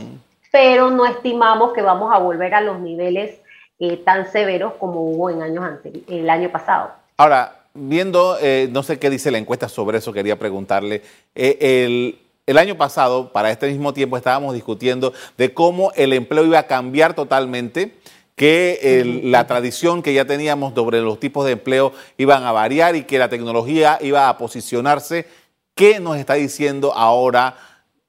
pero 0.50 0.90
no 0.90 1.06
estimamos 1.06 1.73
que 1.73 1.82
vamos 1.82 2.12
a 2.14 2.18
volver 2.18 2.54
a 2.54 2.61
los 2.61 2.80
niveles 2.80 3.38
eh, 3.78 3.97
tan 3.99 4.30
severos 4.30 4.75
como 4.75 5.02
hubo 5.02 5.30
en 5.30 5.42
años 5.42 5.64
el 6.08 6.28
año 6.28 6.50
pasado. 6.50 6.90
Ahora, 7.16 7.58
viendo, 7.75 8.37
eh, 8.40 8.68
no 8.70 8.82
sé 8.82 8.99
qué 8.99 9.11
dice 9.11 9.30
la 9.30 9.38
encuesta 9.38 9.68
sobre 9.68 9.99
eso, 9.99 10.12
quería 10.12 10.38
preguntarle, 10.38 11.02
eh, 11.35 12.16
el, 12.47 12.58
año 12.58 12.76
pasado, 12.76 13.32
para 13.32 13.50
este 13.50 13.68
mismo 13.68 13.92
tiempo, 13.92 14.16
estábamos 14.16 14.54
discutiendo 14.54 15.12
de 15.37 15.52
cómo 15.54 15.92
el 15.94 16.12
empleo 16.12 16.44
iba 16.44 16.58
a 16.58 16.66
cambiar 16.66 17.14
totalmente, 17.14 17.94
que 18.38 19.21
la 19.25 19.47
tradición 19.49 20.00
que 20.00 20.14
ya 20.14 20.25
teníamos 20.25 20.73
sobre 20.73 21.00
los 21.00 21.18
tipos 21.18 21.45
de 21.45 21.52
empleo 21.52 21.92
iban 22.16 22.45
a 22.45 22.52
variar 22.52 22.95
y 22.95 23.02
que 23.02 23.18
la 23.18 23.28
tecnología 23.28 23.99
iba 24.00 24.28
a 24.28 24.38
posicionarse. 24.38 25.26
¿Qué 25.75 25.99
nos 25.99 26.16
está 26.16 26.35
diciendo 26.35 26.95
ahora, 26.95 27.57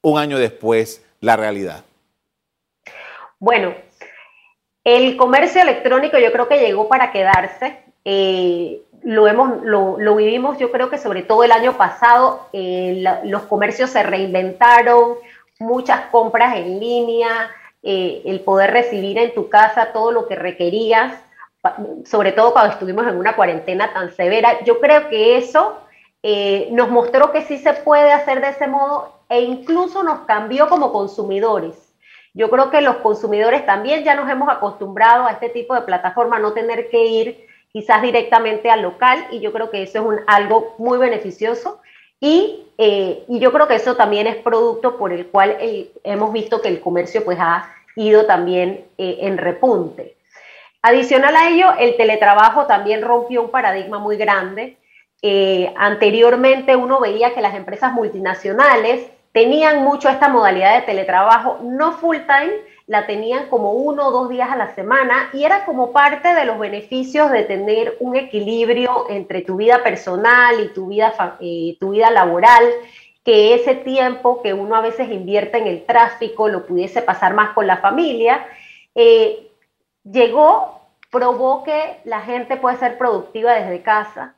un 0.01 0.19
año 0.19 0.37
después, 0.37 1.03
la 1.19 1.35
realidad? 1.35 1.83
Bueno, 3.39 3.73
el 4.83 5.17
comercio 5.17 5.63
electrónico 5.63 6.19
yo 6.19 6.31
creo 6.31 6.47
que 6.47 6.59
llegó 6.59 6.87
para 6.87 7.11
quedarse. 7.11 7.79
Eh, 8.05 8.81
lo, 9.01 9.27
hemos, 9.27 9.63
lo, 9.63 10.15
vivimos 10.15 10.59
yo 10.59 10.71
creo 10.71 10.91
que 10.91 10.99
sobre 10.99 11.23
todo 11.23 11.43
el 11.43 11.51
año 11.51 11.75
pasado, 11.75 12.47
eh, 12.53 13.03
los 13.23 13.43
comercios 13.43 13.89
se 13.89 14.03
reinventaron, 14.03 15.15
muchas 15.57 16.01
compras 16.11 16.55
en 16.55 16.79
línea, 16.79 17.49
eh, 17.83 18.21
el 18.25 18.41
poder 18.41 18.71
recibir 18.71 19.17
en 19.17 19.33
tu 19.33 19.49
casa 19.49 19.91
todo 19.93 20.11
lo 20.11 20.27
que 20.27 20.35
requerías, 20.35 21.13
sobre 22.05 22.31
todo 22.31 22.53
cuando 22.53 22.73
estuvimos 22.73 23.05
en 23.07 23.17
una 23.17 23.35
cuarentena 23.35 23.91
tan 23.93 24.13
severa. 24.13 24.63
Yo 24.63 24.79
creo 24.79 25.09
que 25.09 25.37
eso 25.37 25.79
nos 26.71 26.89
mostró 26.89 27.31
que 27.31 27.43
sí 27.43 27.57
se 27.57 27.73
puede 27.73 28.11
hacer 28.11 28.41
de 28.41 28.49
ese 28.49 28.67
modo 28.67 29.13
e 29.29 29.41
incluso 29.41 30.03
nos 30.03 30.21
cambió 30.21 30.67
como 30.67 30.91
consumidores 30.91 31.89
yo 32.33 32.49
creo 32.49 32.69
que 32.69 32.81
los 32.81 32.97
consumidores 32.97 33.65
también 33.65 34.03
ya 34.03 34.15
nos 34.15 34.29
hemos 34.29 34.49
acostumbrado 34.49 35.25
a 35.25 35.31
este 35.31 35.49
tipo 35.49 35.73
de 35.73 35.81
plataforma, 35.81 36.39
no 36.39 36.53
tener 36.53 36.89
que 36.89 37.05
ir 37.05 37.47
quizás 37.71 38.01
directamente 38.01 38.69
al 38.69 38.81
local 38.81 39.27
y 39.31 39.39
yo 39.39 39.51
creo 39.51 39.69
que 39.69 39.83
eso 39.83 39.99
es 39.99 40.05
un, 40.05 40.19
algo 40.27 40.75
muy 40.77 40.97
beneficioso 40.97 41.81
y, 42.19 42.65
eh, 42.77 43.23
y, 43.27 43.39
yo 43.39 43.51
creo 43.51 43.67
que 43.67 43.75
eso 43.75 43.95
también 43.95 44.27
es 44.27 44.35
producto 44.37 44.97
por 44.97 45.13
el 45.13 45.27
cual 45.27 45.55
eh, 45.59 45.91
hemos 46.03 46.33
visto 46.33 46.61
que 46.61 46.67
el 46.67 46.81
comercio 46.81 47.23
pues 47.23 47.37
ha 47.39 47.73
ido 47.95 48.25
también 48.25 48.85
eh, 48.97 49.19
en 49.21 49.37
repunte. 49.37 50.15
Adicional 50.81 51.35
a 51.35 51.49
ello, 51.49 51.73
el 51.79 51.97
teletrabajo 51.97 52.65
también 52.65 53.01
rompió 53.01 53.41
un 53.41 53.51
paradigma 53.51 53.99
muy 53.99 54.17
grande. 54.17 54.77
anteriormente 55.75 56.75
uno 56.75 56.99
veía 57.01 57.33
que 57.33 57.41
las 57.41 57.55
empresas 57.55 57.91
multinacionales 57.93 59.07
tenían 59.33 59.83
mucho 59.83 60.09
esta 60.09 60.29
modalidad 60.29 60.75
de 60.75 60.85
teletrabajo, 60.85 61.59
no 61.61 61.93
full 61.93 62.17
time, 62.17 62.53
la 62.89 63.05
tenían 63.05 63.49
como 63.49 63.73
uno 63.73 64.07
o 64.07 64.11
dos 64.11 64.29
días 64.29 64.49
a 64.49 64.55
la 64.55 64.73
semana 64.73 65.29
y 65.31 65.43
era 65.43 65.63
como 65.63 65.91
parte 65.91 66.33
de 66.33 66.43
los 66.43 66.57
beneficios 66.57 67.29
de 67.29 67.43
tener 67.43 67.95
un 67.99 68.15
equilibrio 68.15 69.05
entre 69.11 69.43
tu 69.43 69.57
vida 69.57 69.83
personal 69.83 70.59
y 70.59 70.73
tu 70.73 70.87
vida, 70.87 71.37
eh, 71.39 71.77
tu 71.79 71.91
vida 71.91 72.09
laboral, 72.09 72.63
que 73.23 73.53
ese 73.53 73.75
tiempo 73.75 74.41
que 74.41 74.55
uno 74.55 74.75
a 74.75 74.81
veces 74.81 75.07
invierte 75.11 75.59
en 75.59 75.67
el 75.67 75.85
tráfico 75.85 76.49
lo 76.49 76.65
pudiese 76.65 77.03
pasar 77.03 77.35
más 77.35 77.51
con 77.51 77.67
la 77.67 77.77
familia. 77.77 78.43
Eh, 78.95 79.51
llegó, 80.03 80.81
probó 81.11 81.63
que 81.63 81.99
la 82.05 82.21
gente 82.21 82.57
puede 82.57 82.77
ser 82.77 82.97
productiva 82.97 83.53
desde 83.53 83.83
casa, 83.83 84.33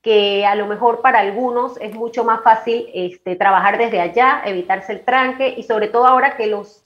que 0.00 0.46
a 0.46 0.54
lo 0.54 0.68
mejor 0.68 1.00
para 1.00 1.18
algunos 1.18 1.76
es 1.80 1.92
mucho 1.92 2.22
más 2.22 2.40
fácil 2.44 2.88
este, 2.94 3.34
trabajar 3.34 3.78
desde 3.78 4.00
allá, 4.00 4.42
evitarse 4.44 4.92
el 4.92 5.04
tranque 5.04 5.54
y 5.56 5.64
sobre 5.64 5.88
todo 5.88 6.06
ahora 6.06 6.36
que 6.36 6.46
los, 6.46 6.85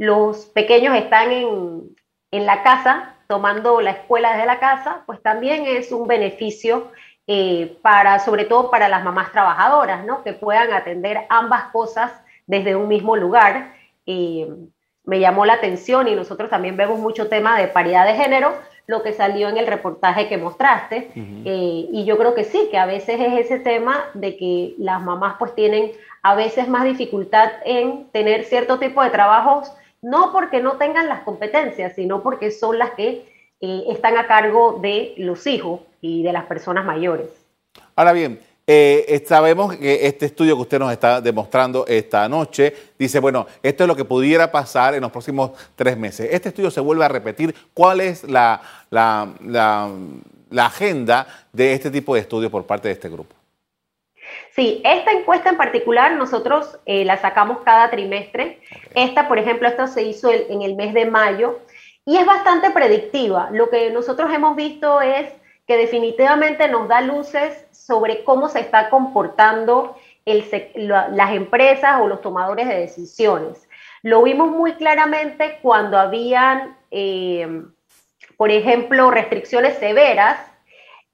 los 0.00 0.46
pequeños 0.46 0.96
están 0.96 1.30
en, 1.30 1.94
en 2.30 2.46
la 2.46 2.62
casa, 2.62 3.16
tomando 3.26 3.82
la 3.82 3.90
escuela 3.90 4.32
desde 4.32 4.46
la 4.46 4.58
casa, 4.58 5.02
pues 5.04 5.20
también 5.20 5.66
es 5.66 5.92
un 5.92 6.08
beneficio 6.08 6.90
eh, 7.26 7.76
para, 7.82 8.18
sobre 8.18 8.46
todo 8.46 8.70
para 8.70 8.88
las 8.88 9.04
mamás 9.04 9.30
trabajadoras, 9.30 10.06
¿no? 10.06 10.24
Que 10.24 10.32
puedan 10.32 10.72
atender 10.72 11.26
ambas 11.28 11.64
cosas 11.64 12.12
desde 12.46 12.76
un 12.76 12.88
mismo 12.88 13.14
lugar. 13.14 13.74
Eh, 14.06 14.48
me 15.04 15.20
llamó 15.20 15.44
la 15.44 15.52
atención 15.52 16.08
y 16.08 16.14
nosotros 16.14 16.48
también 16.48 16.78
vemos 16.78 16.98
mucho 16.98 17.28
tema 17.28 17.58
de 17.58 17.68
paridad 17.68 18.06
de 18.06 18.14
género, 18.14 18.54
lo 18.86 19.02
que 19.02 19.12
salió 19.12 19.50
en 19.50 19.58
el 19.58 19.66
reportaje 19.66 20.28
que 20.28 20.38
mostraste. 20.38 21.10
Eh, 21.14 21.88
y 21.92 22.06
yo 22.06 22.16
creo 22.16 22.34
que 22.34 22.44
sí, 22.44 22.68
que 22.70 22.78
a 22.78 22.86
veces 22.86 23.20
es 23.20 23.44
ese 23.44 23.58
tema 23.58 24.06
de 24.14 24.38
que 24.38 24.74
las 24.78 25.02
mamás 25.02 25.36
pues 25.38 25.54
tienen 25.54 25.92
a 26.22 26.34
veces 26.34 26.68
más 26.68 26.84
dificultad 26.84 27.50
en 27.66 28.10
tener 28.12 28.44
cierto 28.44 28.78
tipo 28.78 29.02
de 29.02 29.10
trabajos, 29.10 29.70
no 30.02 30.32
porque 30.32 30.60
no 30.60 30.76
tengan 30.76 31.08
las 31.08 31.22
competencias, 31.22 31.94
sino 31.94 32.22
porque 32.22 32.50
son 32.50 32.78
las 32.78 32.92
que 32.92 33.26
eh, 33.60 33.84
están 33.88 34.16
a 34.16 34.26
cargo 34.26 34.78
de 34.80 35.14
los 35.18 35.46
hijos 35.46 35.80
y 36.00 36.22
de 36.22 36.32
las 36.32 36.44
personas 36.46 36.84
mayores. 36.84 37.28
Ahora 37.94 38.12
bien, 38.12 38.40
eh, 38.72 39.24
sabemos 39.26 39.76
que 39.76 40.06
este 40.06 40.26
estudio 40.26 40.54
que 40.54 40.62
usted 40.62 40.78
nos 40.78 40.92
está 40.92 41.20
demostrando 41.20 41.84
esta 41.88 42.28
noche 42.28 42.72
dice, 42.96 43.18
bueno, 43.18 43.46
esto 43.64 43.82
es 43.82 43.88
lo 43.88 43.96
que 43.96 44.04
pudiera 44.04 44.52
pasar 44.52 44.94
en 44.94 45.00
los 45.00 45.10
próximos 45.10 45.50
tres 45.74 45.96
meses. 45.98 46.28
Este 46.30 46.50
estudio 46.50 46.70
se 46.70 46.80
vuelve 46.80 47.04
a 47.04 47.08
repetir. 47.08 47.52
¿Cuál 47.74 48.00
es 48.00 48.22
la, 48.22 48.60
agenda 50.56 51.26
de 51.52 51.72
este 51.72 51.90
tipo 51.90 52.14
de 52.14 52.20
estudios 52.20 52.50
por 52.50 52.64
parte 52.64 52.86
de 52.86 52.94
este 52.94 53.08
grupo? 53.08 53.34
Sí, 54.50 54.80
esta 54.84 55.12
encuesta 55.12 55.50
en 55.50 55.56
particular 55.56 56.12
nosotros 56.12 56.78
eh, 56.86 57.04
la 57.04 57.16
sacamos 57.16 57.60
cada 57.60 57.90
trimestre. 57.90 58.60
Esta, 58.94 59.28
por 59.28 59.38
ejemplo, 59.38 59.68
esta 59.68 59.86
se 59.86 60.02
hizo 60.02 60.30
en 60.30 60.62
el 60.62 60.74
mes 60.74 60.94
de 60.94 61.06
mayo 61.06 61.60
y 62.04 62.16
es 62.16 62.26
bastante 62.26 62.70
predictiva. 62.70 63.48
Lo 63.52 63.70
que 63.70 63.90
nosotros 63.90 64.32
hemos 64.32 64.56
visto 64.56 65.00
es 65.00 65.26
que 65.66 65.76
definitivamente 65.76 66.66
nos 66.68 66.88
da 66.88 67.00
luces 67.00 67.66
sobre 67.70 68.24
cómo 68.24 68.48
se 68.48 68.60
está 68.60 68.90
comportando 68.90 69.96
las 70.24 71.32
empresas 71.32 72.00
o 72.00 72.08
los 72.08 72.20
tomadores 72.20 72.68
de 72.68 72.76
decisiones. 72.76 73.68
Lo 74.02 74.22
vimos 74.22 74.50
muy 74.50 74.74
claramente 74.74 75.58
cuando 75.62 75.98
habían, 75.98 76.76
eh, 76.90 77.62
por 78.36 78.50
ejemplo, 78.50 79.10
restricciones 79.10 79.78
severas, 79.78 80.38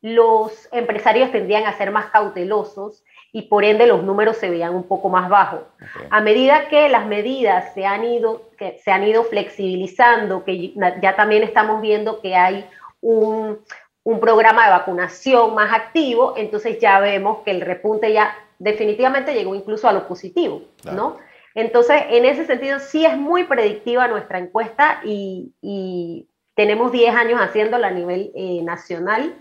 los 0.06 0.68
empresarios 0.70 1.32
tendían 1.32 1.64
a 1.66 1.76
ser 1.76 1.90
más 1.90 2.06
cautelosos 2.06 3.02
y 3.32 3.42
por 3.42 3.64
ende 3.64 3.88
los 3.88 4.04
números 4.04 4.36
se 4.36 4.48
veían 4.48 4.72
un 4.72 4.84
poco 4.84 5.08
más 5.08 5.28
bajos. 5.28 5.62
A 6.10 6.20
medida 6.20 6.68
que 6.68 6.88
las 6.88 7.06
medidas 7.06 7.74
se 7.74 7.84
han 7.84 8.04
ido, 8.04 8.50
que 8.56 8.78
se 8.84 8.92
han 8.92 9.02
ido 9.02 9.24
flexibilizando, 9.24 10.44
que 10.44 10.72
ya 11.02 11.16
también 11.16 11.42
estamos 11.42 11.80
viendo 11.80 12.20
que 12.20 12.36
hay 12.36 12.64
un, 13.00 13.58
un 14.04 14.20
programa 14.20 14.66
de 14.66 14.70
vacunación 14.70 15.56
más 15.56 15.72
activo, 15.74 16.34
entonces 16.36 16.78
ya 16.78 17.00
vemos 17.00 17.38
que 17.44 17.50
el 17.50 17.60
repunte 17.60 18.12
ya 18.12 18.32
definitivamente 18.60 19.34
llegó 19.34 19.56
incluso 19.56 19.88
a 19.88 19.92
lo 19.92 20.06
positivo, 20.06 20.62
¿no? 20.84 21.16
Entonces, 21.56 22.04
en 22.10 22.24
ese 22.24 22.46
sentido, 22.46 22.78
sí 22.78 23.04
es 23.04 23.16
muy 23.16 23.42
predictiva 23.42 24.06
nuestra 24.06 24.38
encuesta 24.38 25.00
y, 25.04 26.28
tenemos 26.54 26.90
10 26.90 27.14
años 27.14 27.38
haciéndola 27.38 27.88
a 27.88 27.90
nivel 27.90 28.32
eh, 28.34 28.62
nacional. 28.62 29.34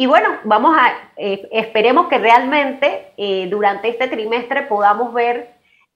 Y 0.00 0.06
bueno, 0.06 0.28
vamos 0.44 0.76
a, 0.78 0.92
eh, 1.16 1.48
esperemos 1.50 2.06
que 2.06 2.18
realmente 2.18 3.12
eh, 3.16 3.48
durante 3.50 3.88
este 3.88 4.06
trimestre 4.06 4.62
podamos 4.62 5.12
ver 5.12 5.50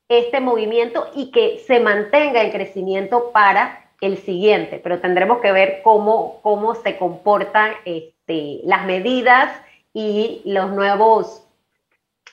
este 0.08 0.40
movimiento 0.40 1.08
y 1.14 1.30
que 1.30 1.58
se 1.64 1.78
mantenga 1.78 2.42
en 2.42 2.50
crecimiento 2.50 3.30
para 3.30 3.92
el 4.00 4.18
siguiente, 4.18 4.80
pero 4.82 4.98
tendremos 4.98 5.38
que 5.38 5.52
ver 5.52 5.82
cómo, 5.84 6.40
cómo 6.42 6.74
se 6.74 6.96
comportan 6.96 7.74
este, 7.84 8.58
las 8.64 8.84
medidas 8.86 9.52
y 9.94 10.42
los 10.46 10.72
nuevos, 10.72 11.46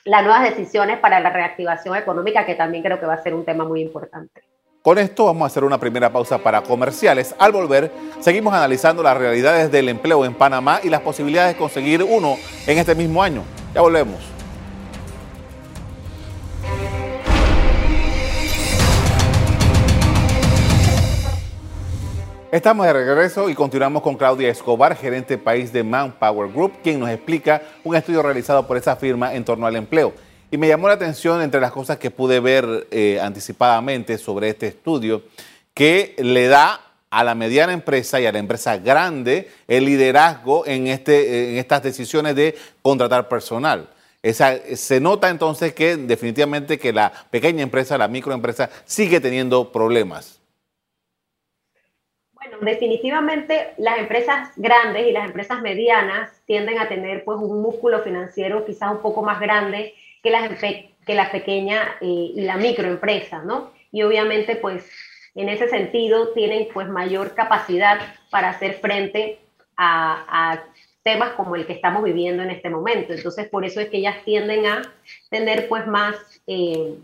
las 0.04 0.24
nuevas 0.24 0.42
decisiones 0.42 0.98
para 0.98 1.20
la 1.20 1.30
reactivación 1.30 1.94
económica, 1.94 2.44
que 2.46 2.56
también 2.56 2.82
creo 2.82 2.98
que 2.98 3.06
va 3.06 3.14
a 3.14 3.22
ser 3.22 3.32
un 3.32 3.44
tema 3.44 3.64
muy 3.64 3.80
importante. 3.80 4.42
Con 4.82 4.96
esto 4.96 5.26
vamos 5.26 5.42
a 5.42 5.46
hacer 5.48 5.62
una 5.62 5.78
primera 5.78 6.10
pausa 6.10 6.38
para 6.38 6.62
comerciales. 6.62 7.34
Al 7.38 7.52
volver, 7.52 7.92
seguimos 8.20 8.54
analizando 8.54 9.02
las 9.02 9.14
realidades 9.14 9.70
del 9.70 9.90
empleo 9.90 10.24
en 10.24 10.32
Panamá 10.32 10.80
y 10.82 10.88
las 10.88 11.02
posibilidades 11.02 11.52
de 11.52 11.58
conseguir 11.58 12.02
uno 12.02 12.38
en 12.66 12.78
este 12.78 12.94
mismo 12.94 13.22
año. 13.22 13.42
Ya 13.74 13.82
volvemos. 13.82 14.16
Estamos 22.50 22.86
de 22.86 22.92
regreso 22.94 23.50
y 23.50 23.54
continuamos 23.54 24.02
con 24.02 24.16
Claudia 24.16 24.48
Escobar, 24.48 24.96
gerente 24.96 25.36
país 25.36 25.74
de 25.74 25.84
Manpower 25.84 26.50
Group, 26.50 26.72
quien 26.82 26.98
nos 27.00 27.10
explica 27.10 27.60
un 27.84 27.96
estudio 27.96 28.22
realizado 28.22 28.66
por 28.66 28.78
esa 28.78 28.96
firma 28.96 29.34
en 29.34 29.44
torno 29.44 29.66
al 29.66 29.76
empleo. 29.76 30.14
Y 30.50 30.58
me 30.58 30.66
llamó 30.66 30.88
la 30.88 30.94
atención 30.94 31.42
entre 31.42 31.60
las 31.60 31.70
cosas 31.70 31.98
que 31.98 32.10
pude 32.10 32.40
ver 32.40 32.88
eh, 32.90 33.20
anticipadamente 33.20 34.18
sobre 34.18 34.48
este 34.48 34.66
estudio, 34.66 35.22
que 35.72 36.16
le 36.18 36.48
da 36.48 36.80
a 37.08 37.24
la 37.24 37.34
mediana 37.34 37.72
empresa 37.72 38.20
y 38.20 38.26
a 38.26 38.32
la 38.32 38.38
empresa 38.38 38.76
grande 38.76 39.48
el 39.68 39.84
liderazgo 39.84 40.66
en, 40.66 40.88
este, 40.88 41.50
en 41.50 41.58
estas 41.58 41.82
decisiones 41.82 42.34
de 42.34 42.56
contratar 42.82 43.28
personal. 43.28 43.88
Esa, 44.22 44.56
se 44.76 45.00
nota 45.00 45.30
entonces 45.30 45.72
que 45.72 45.96
definitivamente 45.96 46.78
que 46.78 46.92
la 46.92 47.12
pequeña 47.30 47.62
empresa, 47.62 47.96
la 47.96 48.08
microempresa, 48.08 48.70
sigue 48.84 49.20
teniendo 49.20 49.70
problemas 49.72 50.40
definitivamente 52.60 53.74
las 53.78 53.98
empresas 53.98 54.52
grandes 54.56 55.06
y 55.06 55.12
las 55.12 55.26
empresas 55.26 55.60
medianas 55.62 56.30
tienden 56.46 56.78
a 56.78 56.88
tener 56.88 57.24
pues 57.24 57.38
un 57.38 57.62
músculo 57.62 58.02
financiero 58.02 58.64
quizás 58.64 58.92
un 58.92 59.00
poco 59.00 59.22
más 59.22 59.40
grande 59.40 59.94
que 60.22 60.30
las, 60.30 60.50
que 60.60 61.14
la 61.14 61.30
pequeña 61.30 61.96
eh, 62.00 62.32
y 62.34 62.40
la 62.42 62.56
microempresa, 62.56 63.42
¿no? 63.42 63.72
Y 63.92 64.02
obviamente 64.02 64.56
pues 64.56 64.90
en 65.34 65.48
ese 65.48 65.68
sentido 65.68 66.32
tienen 66.32 66.68
pues 66.72 66.88
mayor 66.88 67.34
capacidad 67.34 67.98
para 68.30 68.50
hacer 68.50 68.74
frente 68.74 69.38
a, 69.76 70.62
temas 71.02 71.30
como 71.30 71.56
el 71.56 71.66
que 71.66 71.72
estamos 71.72 72.04
viviendo 72.04 72.42
en 72.42 72.50
este 72.50 72.68
momento. 72.68 73.14
Entonces 73.14 73.48
por 73.48 73.64
eso 73.64 73.80
es 73.80 73.88
que 73.88 73.96
ellas 73.96 74.22
tienden 74.24 74.66
a 74.66 74.82
tener 75.30 75.66
pues 75.66 75.86
más 75.86 76.14
eh, 76.46 76.94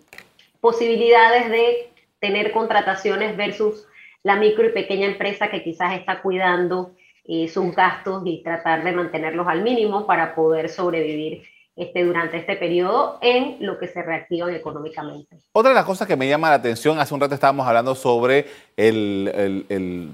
posibilidades 0.61 1.49
de 1.49 1.89
tener 2.21 2.53
contrataciones 2.53 3.35
versus 3.39 3.87
la 4.23 4.37
micro 4.37 4.67
y 4.67 4.73
pequeña 4.73 5.07
empresa 5.07 5.49
que 5.49 5.63
quizás 5.63 5.95
está 5.95 6.21
cuidando 6.21 6.93
eh, 7.25 7.49
sus 7.49 7.75
gastos 7.75 8.23
y 8.27 8.43
tratar 8.43 8.85
de 8.85 8.93
mantenerlos 8.93 9.49
al 9.49 9.63
mínimo 9.63 10.07
para 10.07 10.35
poder 10.35 10.69
sobrevivir 10.69 11.43
este, 11.77 12.05
durante 12.05 12.39
este 12.39 12.57
periodo 12.57 13.19
en 13.23 13.59
lo 13.61 13.79
que 13.79 13.89
se 13.89 14.03
reactivan 14.03 14.55
económicamente. 14.55 15.37
Otra 15.53 15.71
de 15.71 15.75
las 15.75 15.85
cosas 15.85 16.09
que 16.09 16.17
me 16.17 16.29
llama 16.29 16.51
la 16.51 16.57
atención, 16.57 16.99
hace 16.99 17.15
un 17.15 17.21
rato 17.21 17.35
estábamos 17.35 17.67
hablando 17.67 17.95
sobre 17.95 18.47
el, 18.77 19.67
el, 19.69 20.13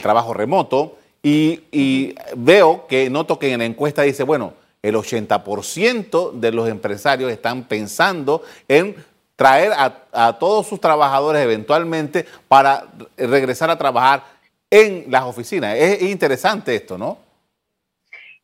trabajo 0.00 0.34
remoto 0.34 0.98
y, 1.22 1.64
y, 1.72 2.14
veo 2.36 2.86
que 2.86 3.08
noto 3.08 3.38
que 3.38 3.50
en 3.52 3.60
la 3.60 3.64
encuesta 3.64 4.02
dice, 4.02 4.22
bueno, 4.22 4.52
el 4.82 4.94
80% 4.94 6.32
de 6.32 6.52
los 6.52 6.68
empresarios 6.68 7.32
están 7.32 7.64
pensando 7.64 8.42
en 8.68 8.94
traer 9.36 9.72
a, 9.76 10.38
todos 10.38 10.66
sus 10.66 10.80
trabajadores 10.80 11.42
eventualmente 11.42 12.24
para 12.48 12.86
regresar 13.16 13.70
a 13.70 13.78
trabajar 13.78 14.24
en 14.70 15.04
las 15.08 15.24
oficinas. 15.24 15.76
Es, 15.76 16.02
interesante 16.02 16.74
esto, 16.74 16.96
¿no? 16.96 17.18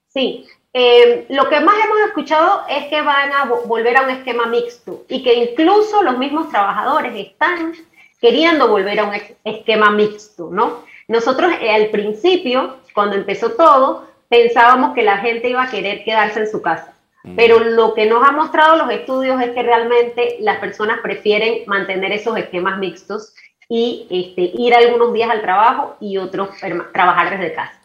Sí. 0.09 0.47
Eh, 0.75 1.27
lo 1.29 1.49
que 1.49 1.61
más 1.61 1.75
hemos 1.85 2.01
escuchado 2.07 2.63
es 2.69 2.87
que 2.87 3.03
van 3.03 3.33
a 3.33 3.45
volver 3.45 3.97
a 3.97 4.03
un 4.03 4.11
esquema 4.11 4.47
mixto 4.47 5.05
y 5.09 5.23
que 5.23 5.35
incluso 5.35 6.03
los 6.03 6.17
mismos 6.17 6.49
trabajadores 6.49 7.13
están 7.15 7.75
queriendo 8.21 8.69
volver 8.69 9.01
a 9.01 9.05
un 9.05 9.15
esquema 9.45 9.91
mixto, 9.91 10.49
¿no? 10.51 10.85
Nosotros 11.09 11.53
eh, 11.61 11.71
al 11.71 11.89
principio, 11.89 12.77
cuando 12.95 13.17
empezó 13.17 13.53
todo, 13.53 14.09
pensábamos 14.29 14.95
que 14.95 15.03
la 15.03 15.19
gente 15.19 15.51
iba 15.51 15.63
a 15.63 15.71
querer 15.71 16.05
quedarse 16.05 16.41
en 16.41 16.51
su 16.51 16.63
casa 16.63 16.93
pero 17.37 17.61
lo 17.61 17.95
que 17.95 18.07
nos 18.07 18.27
ha 18.27 18.33
mostrado 18.33 18.77
los 18.77 18.91
estudios 18.91 19.41
es 19.41 19.51
que 19.51 19.63
realmente 19.63 20.39
las 20.41 20.59
personas 20.59 20.99
prefieren 21.01 21.63
mantener 21.67 22.11
esos 22.11 22.37
esquemas 22.37 22.79
mixtos 22.79 23.35
y 23.69 24.07
este, 24.11 24.51
ir 24.61 24.75
algunos 24.75 25.13
días 25.13 25.31
al 25.31 25.41
trabajo 25.41 25.97
y 26.01 26.19
otros 26.19 26.51
trabajar 26.93 27.31
desde 27.31 27.55
casa. 27.55 27.81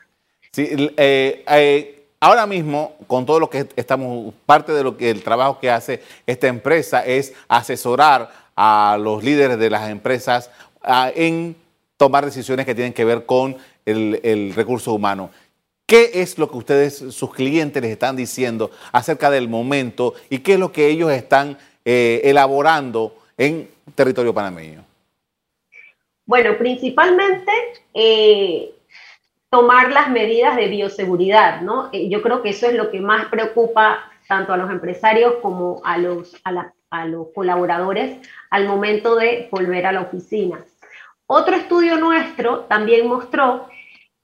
Sí, 0.52 0.90
eh, 0.98 1.44
eh, 1.48 1.97
ahora 2.20 2.46
mismo, 2.46 2.96
con 3.08 3.26
todo 3.26 3.40
lo 3.40 3.50
que 3.50 3.68
estamos, 3.76 4.34
parte 4.46 4.72
de 4.72 4.84
lo 4.84 4.98
que 4.98 5.10
el 5.10 5.24
trabajo 5.24 5.60
que 5.60 5.70
hace 5.70 6.02
esta 6.26 6.48
empresa 6.48 7.06
es 7.06 7.34
asesorar 7.48 8.32
a 8.56 8.98
los 9.00 9.24
líderes 9.24 9.60
de 9.60 9.70
las 9.70 9.90
empresas 9.90 10.50
en 11.16 11.56
tomar 11.98 12.26
decisiones 12.26 12.66
que 12.66 12.76
tienen 12.76 12.94
que 12.94 13.06
ver 13.06 13.26
con 13.26 13.58
el, 13.86 14.20
el 14.24 14.54
recurso 14.54 14.94
humano. 14.94 15.30
¿Qué 15.88 16.12
es 16.16 16.38
lo 16.38 16.52
que 16.52 16.58
ustedes, 16.58 16.98
sus 16.98 17.34
clientes, 17.34 17.82
les 17.82 17.92
están 17.92 18.18
diciendo 18.18 18.72
acerca 18.92 19.30
del 19.30 19.48
momento 19.48 20.16
y 20.30 20.40
qué 20.40 20.54
es 20.54 20.60
lo 20.60 20.74
que 20.74 20.88
ellos 20.88 21.10
están 21.12 21.58
eh, 21.86 22.20
elaborando 22.26 23.16
en 23.38 23.70
territorio 23.96 24.34
panameño? 24.34 24.84
Bueno, 26.26 26.58
principalmente 26.58 27.52
eh, 27.94 28.74
tomar 29.50 29.92
las 29.92 30.10
medidas 30.10 30.56
de 30.56 30.68
bioseguridad, 30.68 31.62
¿no? 31.62 31.90
Eh, 31.92 32.10
yo 32.10 32.22
creo 32.22 32.42
que 32.42 32.50
eso 32.50 32.68
es 32.68 32.76
lo 32.76 32.92
que 32.92 33.00
más 33.00 33.26
preocupa 33.26 34.12
tanto 34.28 34.54
a 34.54 34.58
los 34.58 34.70
empresarios 34.70 35.36
como 35.42 35.82
a 35.86 35.98
los, 35.98 36.36
a 36.44 37.06
los 37.06 37.28
colaboradores 37.34 38.18
al 38.50 38.68
momento 38.68 39.16
de 39.16 39.48
volver 39.52 39.86
a 39.86 39.92
la 39.94 40.02
oficina. 40.02 40.64
Otro 41.28 41.56
estudio 41.56 41.98
nuestro 41.98 42.62
también 42.62 43.08
mostró 43.08 43.68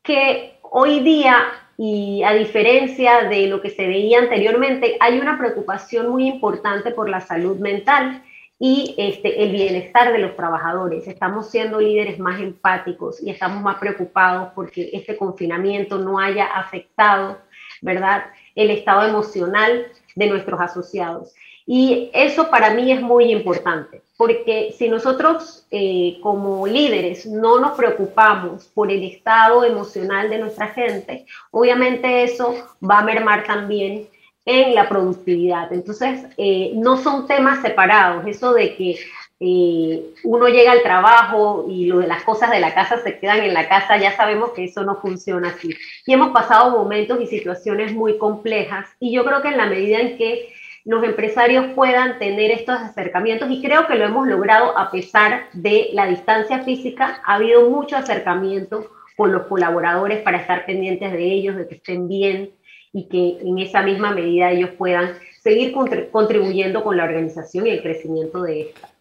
que 0.02 0.58
hoy 0.62 1.00
día, 1.00 1.38
y 1.78 2.24
a 2.24 2.34
diferencia 2.34 3.24
de 3.24 3.48
lo 3.48 3.62
que 3.62 3.70
se 3.70 3.88
veía 3.88 4.20
anteriormente, 4.20 4.98
hay 5.00 5.20
una 5.20 5.38
preocupación 5.38 6.10
muy 6.10 6.28
importante 6.28 6.92
por 6.92 7.10
la 7.10 7.22
salud 7.22 7.58
mental 7.58 8.24
y 8.66 8.96
este, 8.98 9.44
el 9.44 9.52
bienestar 9.52 10.14
de 10.14 10.20
los 10.20 10.38
trabajadores. 10.38 11.06
Estamos 11.06 11.50
siendo 11.50 11.82
líderes 11.82 12.18
más 12.18 12.40
empáticos 12.40 13.22
y 13.22 13.30
estamos 13.30 13.62
más 13.62 13.76
preocupados 13.76 14.54
porque 14.56 14.90
este 14.94 15.18
confinamiento 15.18 15.98
no 15.98 16.18
haya 16.18 16.46
afectado, 16.46 17.40
¿verdad?, 17.82 18.24
el 18.56 18.72
estado 18.72 19.06
emocional 19.06 19.88
de 20.16 20.28
nuestros 20.28 20.62
asociados. 20.62 21.34
Y 21.66 22.10
eso 22.14 22.50
para 22.50 22.74
mí 22.74 22.90
es 22.90 23.02
muy 23.02 23.34
importante, 23.34 24.02
porque 24.16 24.74
si 24.78 24.88
nosotros 24.88 25.68
eh, 25.70 26.20
como 26.24 26.66
líderes 26.66 27.26
no 27.26 27.60
nos 27.60 27.74
preocupamos 27.74 28.68
por 28.68 28.90
el 28.90 29.04
estado 29.04 29.66
emocional 29.66 30.30
de 30.30 30.40
nuestra 30.40 30.68
gente, 30.70 31.26
obviamente 31.52 32.24
eso 32.24 32.56
va 32.82 33.00
a 33.00 33.04
mermar 33.04 33.44
también 33.44 34.08
en 34.46 34.76
la 34.76 34.90
productividad. 34.90 35.72
Entonces, 35.72 36.26
eh, 36.38 36.72
no 36.76 36.98
son 36.98 37.28
temas 37.28 37.62
separados, 37.62 38.26
eso 38.28 38.54
de 38.54 38.76
que 38.76 39.00
eh, 39.40 40.14
uno 40.24 40.48
llega 40.48 40.72
al 40.72 40.84
trabajo 40.84 41.66
y 41.70 41.86
lo 41.86 42.00
de 42.00 42.08
las 42.08 42.24
cosas 42.24 42.52
de 42.52 42.60
la 42.60 42.74
casa 42.74 43.00
se 43.00 43.20
quedan 43.20 43.42
en 43.42 43.54
la 43.54 43.68
casa, 43.68 43.98
ya 43.98 44.16
sabemos 44.16 44.52
que 44.52 44.66
eso 44.66 44.84
no 44.84 45.02
funciona 45.02 45.50
así. 45.50 45.70
Y 46.06 46.14
hemos 46.14 46.32
pasado 46.32 46.78
momentos 46.78 47.20
y 47.22 47.28
situaciones 47.28 47.94
muy 47.94 48.18
complejas 48.18 48.88
y 49.00 49.14
yo 49.14 49.26
creo 49.26 49.42
que 49.42 49.50
en 49.50 49.58
la 49.58 49.66
medida 49.66 50.00
en 50.00 50.18
que 50.18 50.54
los 50.86 51.04
empresarios 51.04 51.68
puedan 51.76 52.20
tener 52.20 52.52
estos 52.52 52.80
acercamientos 52.80 53.50
y 53.50 53.62
creo 53.62 53.88
que 53.88 53.96
lo 53.96 54.06
hemos 54.06 54.28
logrado 54.28 54.78
a 54.78 54.92
pesar 54.92 55.48
de 55.54 55.90
la 55.94 56.08
distancia 56.08 56.64
física. 56.64 57.22
Ha 57.26 57.36
habido 57.36 57.70
mucho 57.70 57.96
acercamiento 57.96 58.92
con 59.16 59.32
los 59.32 59.44
colaboradores 59.44 60.22
para 60.22 60.38
estar 60.38 60.66
pendientes 60.66 61.12
de 61.12 61.24
ellos, 61.24 61.56
de 61.56 61.68
que 61.68 61.76
estén 61.76 62.08
bien 62.08 62.52
y 62.94 63.06
que 63.06 63.40
en 63.42 63.60
esa 63.60 63.82
misma 63.82 64.12
medida 64.12 64.52
ellos 64.52 64.70
puedan 64.78 65.14
seguir 65.42 65.74
contribuyendo 66.12 66.84
con 66.84 66.96
la 66.96 67.04
organización 67.04 67.68
y 67.68 67.72
el 67.72 67.82
crecimiento 67.82 68.44
de 68.44 68.62
esta. 68.62 68.94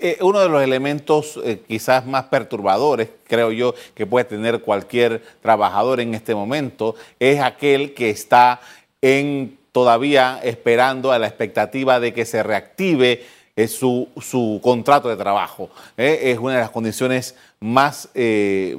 Eh, 0.00 0.16
uno 0.22 0.40
de 0.40 0.48
los 0.48 0.62
elementos 0.62 1.38
eh, 1.44 1.60
quizás 1.68 2.06
más 2.06 2.24
perturbadores, 2.24 3.10
creo 3.26 3.52
yo, 3.52 3.74
que 3.94 4.06
puede 4.06 4.24
tener 4.24 4.62
cualquier 4.62 5.22
trabajador 5.42 6.00
en 6.00 6.14
este 6.14 6.34
momento, 6.34 6.94
es 7.20 7.40
aquel 7.40 7.92
que 7.92 8.08
está 8.08 8.60
en 9.02 9.58
todavía 9.72 10.40
esperando 10.42 11.12
a 11.12 11.18
la 11.18 11.26
expectativa 11.26 12.00
de 12.00 12.14
que 12.14 12.24
se 12.24 12.42
reactive 12.42 13.22
eh, 13.54 13.68
su, 13.68 14.08
su, 14.18 14.60
contrato 14.62 15.10
de 15.10 15.16
trabajo. 15.16 15.68
Es 15.98 16.38
una 16.38 16.54
de 16.54 16.60
las 16.60 16.70
condiciones 16.70 17.36
más, 17.60 18.08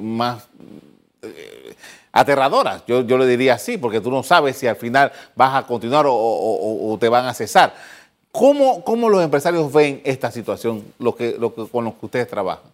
más 0.00 0.48
aterradoras, 2.18 2.84
yo, 2.86 3.02
yo, 3.02 3.16
le 3.16 3.26
diría 3.26 3.54
así, 3.54 3.78
porque 3.78 4.00
tú 4.00 4.10
no 4.10 4.22
sabes 4.22 4.56
si 4.56 4.66
al 4.66 4.76
final 4.76 5.12
vas 5.36 5.54
a 5.54 5.66
continuar 5.66 6.04
o, 6.08 6.96
te 7.00 7.08
van 7.08 7.26
a 7.26 7.34
cesar. 7.34 7.72
¿Cómo, 8.32 8.82
¿Cómo, 8.84 9.08
los 9.08 9.22
empresarios 9.22 9.72
ven 9.72 10.00
esta 10.04 10.30
situación 10.30 10.84
lo 10.98 11.14
que, 11.14 11.36
con 11.70 11.84
los 11.84 11.94
que 11.94 12.06
ustedes 12.06 12.28
trabajan? 12.28 12.70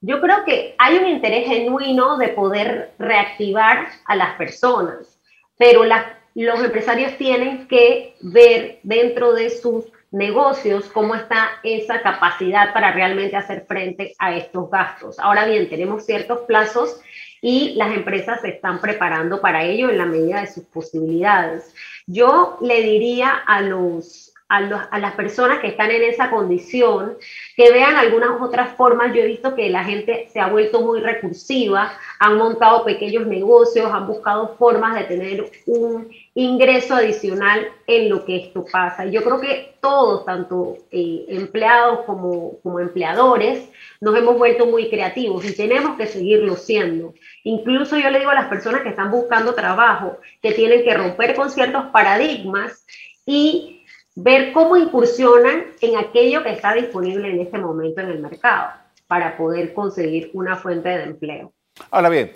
Yo 0.00 0.20
creo 0.20 0.44
que 0.44 0.74
hay 0.78 0.96
un 0.96 1.06
interés 1.06 1.46
genuino 1.46 2.18
de 2.18 2.28
poder 2.28 2.92
reactivar 2.98 3.88
a 4.04 4.16
las 4.16 4.36
personas, 4.36 5.18
pero 5.56 5.84
los 5.84 6.60
empresarios 6.60 7.16
tienen 7.16 7.66
que 7.68 8.14
ver 8.20 8.80
dentro 8.82 9.32
de 9.32 9.50
sus 9.50 9.86
negocios 10.10 10.86
cómo 10.86 11.14
está 11.14 11.48
esa 11.62 12.02
capacidad 12.02 12.72
para 12.72 12.92
realmente 12.92 13.36
hacer 13.36 13.64
frente 13.66 14.14
a 14.18 14.34
estos 14.34 14.70
gastos. 14.70 15.18
Ahora 15.18 15.46
bien, 15.46 15.68
tenemos 15.68 16.04
ciertos 16.04 16.40
plazos 16.40 17.00
y 17.40 17.74
las 17.74 17.94
empresas 17.94 18.40
se 18.40 18.48
están 18.48 18.80
preparando 18.80 19.40
para 19.40 19.64
ello 19.64 19.90
en 19.90 19.98
la 19.98 20.06
medida 20.06 20.40
de 20.40 20.52
sus 20.52 20.64
posibilidades. 20.64 21.74
Yo 22.06 22.58
le 22.60 22.82
diría 22.82 23.30
a 23.30 23.60
los 23.60 24.25
a, 24.48 24.98
las 24.98 25.14
personas 25.14 25.58
que 25.58 25.68
están 25.68 25.90
en 25.90 26.02
esa 26.02 26.30
condición, 26.30 27.16
que 27.56 27.72
vean 27.72 27.96
algunas 27.96 28.40
otras 28.40 28.76
formas. 28.76 29.12
Yo 29.12 29.22
he 29.22 29.26
visto 29.26 29.54
que 29.56 29.68
la 29.70 29.82
gente 29.82 30.28
se 30.32 30.38
ha 30.38 30.48
vuelto 30.48 30.80
muy 30.82 31.00
recursiva, 31.00 31.92
han 32.20 32.36
montado 32.38 32.84
pequeños 32.84 33.26
negocios, 33.26 33.90
han 33.92 34.06
buscado 34.06 34.54
formas 34.56 34.94
de 34.94 35.04
tener 35.04 35.50
un 35.66 36.08
ingreso 36.34 36.94
adicional 36.94 37.68
en 37.86 38.08
lo 38.08 38.24
que 38.24 38.36
esto 38.36 38.64
pasa. 38.70 39.06
Yo 39.06 39.24
creo 39.24 39.40
que 39.40 39.74
todos, 39.80 40.24
tanto 40.24 40.76
eh, 40.92 41.26
empleados 41.28 42.00
como, 42.06 42.58
como 42.62 42.78
empleadores, 42.78 43.68
nos 44.00 44.16
hemos 44.16 44.38
vuelto 44.38 44.66
muy 44.66 44.88
creativos 44.88 45.44
y 45.44 45.56
tenemos 45.56 45.96
que 45.96 46.06
seguirlo 46.06 46.54
siendo. 46.56 47.14
Incluso 47.42 47.96
yo 47.96 48.10
le 48.10 48.20
digo 48.20 48.30
a 48.30 48.34
las 48.34 48.48
personas 48.48 48.82
que 48.82 48.90
están 48.90 49.10
buscando 49.10 49.54
trabajo 49.54 50.18
que 50.40 50.52
tienen 50.52 50.84
que 50.84 50.94
romper 50.94 51.34
con 51.34 51.50
ciertos 51.50 51.86
paradigmas 51.86 52.84
y 53.24 53.75
ver 54.16 54.52
cómo 54.52 54.76
incursionan 54.76 55.66
en 55.80 55.96
aquello 55.98 56.42
que 56.42 56.50
está 56.50 56.74
disponible 56.74 57.30
en 57.30 57.40
este 57.40 57.58
momento 57.58 58.00
en 58.00 58.08
el 58.08 58.18
mercado 58.18 58.70
para 59.06 59.36
poder 59.36 59.72
conseguir 59.74 60.30
una 60.32 60.56
fuente 60.56 60.88
de 60.88 61.04
empleo. 61.04 61.52
Ahora 61.90 62.08
bien, 62.08 62.32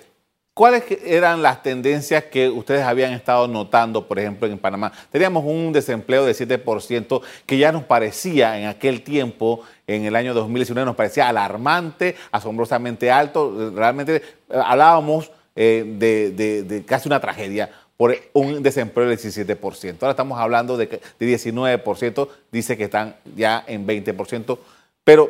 ¿cuáles 0.53 0.85
eran 1.05 1.43
las 1.43 1.62
tendencias 1.62 2.25
que 2.25 2.51
ustedes 2.51 2.83
habían 2.83 3.12
estado 3.12 3.49
notando, 3.49 4.07
por 4.07 4.19
ejemplo, 4.19 4.47
en 4.47 4.59
Panamá? 4.59 4.93
Teníamos 5.11 5.43
un 5.45 5.73
desempleo 5.73 6.27
de 6.27 6.33
7% 6.33 7.23
que 7.47 7.59
ya 7.59 7.73
nos 7.73 7.85
parecía 7.85 8.59
en 8.59 8.66
aquel 8.69 9.03
tiempo, 9.03 9.62
en 9.87 10.05
el 10.05 10.14
año 10.14 10.35
2019, 10.35 10.85
nos 10.85 10.97
parecía 10.97 11.31
alarmante, 11.31 12.14
asombrosamente 12.31 13.11
alto. 13.11 13.73
Realmente 13.75 14.16
eh, 14.16 14.23
hablábamos 14.51 15.33
eh, 15.57 15.85
de 15.99 16.85
casi 16.87 17.09
una 17.09 17.21
tragedia 17.21 17.71
por 18.00 18.16
un 18.32 18.62
desempleo 18.62 19.10
del 19.10 19.18
17%. 19.18 19.96
Ahora 20.00 20.12
estamos 20.12 20.40
hablando 20.40 20.78
de, 20.78 20.86
de 20.86 21.02
19%, 21.20 22.28
dice 22.50 22.74
que 22.78 22.84
están 22.84 23.14
ya 23.36 23.62
en 23.66 23.86
20%. 23.86 24.58
Pero, 25.04 25.28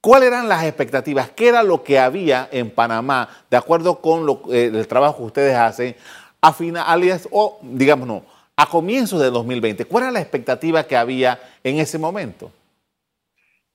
¿cuáles 0.00 0.28
eran 0.28 0.48
las 0.48 0.62
expectativas? 0.62 1.28
¿Qué 1.30 1.48
era 1.48 1.64
lo 1.64 1.82
que 1.82 1.98
había 1.98 2.48
en 2.52 2.70
Panamá, 2.70 3.28
de 3.50 3.56
acuerdo 3.56 4.00
con 4.00 4.26
lo, 4.26 4.42
eh, 4.48 4.66
el 4.66 4.86
trabajo 4.86 5.16
que 5.16 5.22
ustedes 5.24 5.56
hacen, 5.56 5.96
a 6.40 6.52
finales, 6.52 7.28
o 7.32 7.58
digamos 7.62 8.06
no, 8.06 8.22
a 8.54 8.68
comienzos 8.68 9.20
de 9.20 9.32
2020? 9.32 9.84
¿Cuál 9.86 10.04
era 10.04 10.12
la 10.12 10.20
expectativa 10.20 10.86
que 10.86 10.96
había 10.96 11.40
en 11.64 11.80
ese 11.80 11.98
momento? 11.98 12.52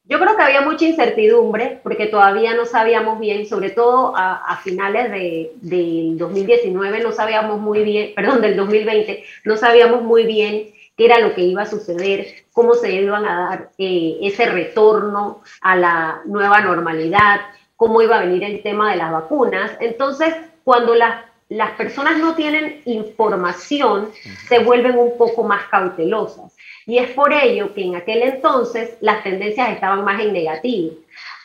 Yo 0.06 0.20
creo 0.20 0.36
que 0.36 0.44
había 0.44 0.62
mucha 0.62 0.86
incertidumbre 0.86 1.80
porque 1.82 2.08
todavía 2.08 2.54
no 2.56 2.66
sabíamos 2.66 3.20
bien, 3.22 3.46
sobre 3.46 3.70
todo 3.70 4.14
a, 4.16 4.60
finales 4.62 5.10
de, 5.10 5.52
del 5.62 6.18
2019, 6.18 7.00
no 7.00 7.14
sabíamos 7.14 7.62
muy 7.62 7.84
bien, 7.84 8.14
perdón, 8.14 8.42
del 8.42 8.58
2020, 8.58 9.24
no 9.46 9.56
sabíamos 9.56 10.02
muy 10.02 10.26
bien 10.26 10.74
qué 10.98 11.06
era 11.06 11.20
lo 11.20 11.34
que 11.34 11.42
iba 11.42 11.62
a 11.62 11.68
suceder, 11.68 12.28
cómo 12.52 12.74
se 12.76 12.92
iban 12.92 13.26
a 13.26 13.50
dar 13.50 13.72
eh, 13.78 14.18
ese 14.22 14.46
retorno 14.46 15.42
a 15.62 15.76
la 15.78 16.22
nueva 16.26 16.60
normalidad, 16.60 17.40
cómo 17.78 18.02
iba 18.02 18.18
a 18.18 18.26
venir 18.26 18.44
el 18.44 18.62
tema 18.62 18.92
de 18.92 18.98
las 18.98 19.12
vacunas. 19.12 19.72
Entonces, 19.80 20.36
cuando 20.66 20.96
las, 20.96 21.24
las 21.48 21.72
personas 21.72 22.18
no 22.18 22.36
tienen 22.36 22.82
información, 22.86 24.12
se 24.50 24.60
vuelven 24.60 24.98
un 24.98 25.18
poco 25.18 25.44
más 25.44 25.66
cautelosas. 25.68 26.56
Y 26.86 26.98
es 26.98 27.12
por 27.12 27.32
ello 27.32 27.74
que 27.74 27.84
en 27.84 27.96
aquel 27.96 28.24
entonces 28.24 28.98
las 29.00 29.24
tendencias 29.24 29.70
estaban 29.70 30.04
más 30.04 30.20
en 30.22 30.34
negativo. 30.34 30.96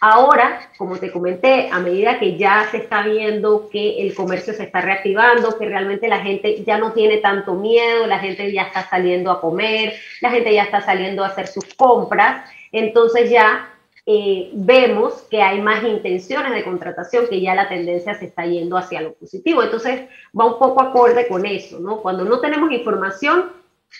Ahora, 0.00 0.70
como 0.76 0.96
te 0.96 1.10
comenté, 1.10 1.68
a 1.72 1.80
medida 1.80 2.20
que 2.20 2.36
ya 2.36 2.68
se 2.70 2.78
está 2.78 3.02
viendo 3.02 3.68
que 3.68 4.00
el 4.00 4.14
comercio 4.14 4.54
se 4.54 4.64
está 4.64 4.80
reactivando, 4.80 5.58
que 5.58 5.66
realmente 5.66 6.06
la 6.06 6.20
gente 6.20 6.62
ya 6.64 6.78
no 6.78 6.92
tiene 6.92 7.18
tanto 7.18 7.54
miedo, 7.54 8.06
la 8.06 8.20
gente 8.20 8.52
ya 8.52 8.62
está 8.62 8.88
saliendo 8.88 9.30
a 9.30 9.40
comer, 9.40 9.94
la 10.20 10.30
gente 10.30 10.54
ya 10.54 10.62
está 10.62 10.80
saliendo 10.80 11.24
a 11.24 11.28
hacer 11.28 11.48
sus 11.48 11.74
compras, 11.74 12.48
entonces 12.70 13.28
ya 13.30 13.68
eh, 14.06 14.50
vemos 14.54 15.26
que 15.30 15.42
hay 15.42 15.60
más 15.60 15.82
intenciones 15.82 16.52
de 16.52 16.64
contratación, 16.64 17.26
que 17.28 17.40
ya 17.40 17.54
la 17.54 17.68
tendencia 17.68 18.14
se 18.14 18.26
está 18.26 18.46
yendo 18.46 18.78
hacia 18.78 19.02
lo 19.02 19.12
positivo. 19.14 19.62
Entonces 19.62 20.08
va 20.38 20.46
un 20.46 20.58
poco 20.58 20.80
acorde 20.80 21.26
con 21.28 21.44
eso, 21.44 21.78
¿no? 21.78 22.00
Cuando 22.00 22.24
no 22.24 22.40
tenemos 22.40 22.70
información, 22.72 23.50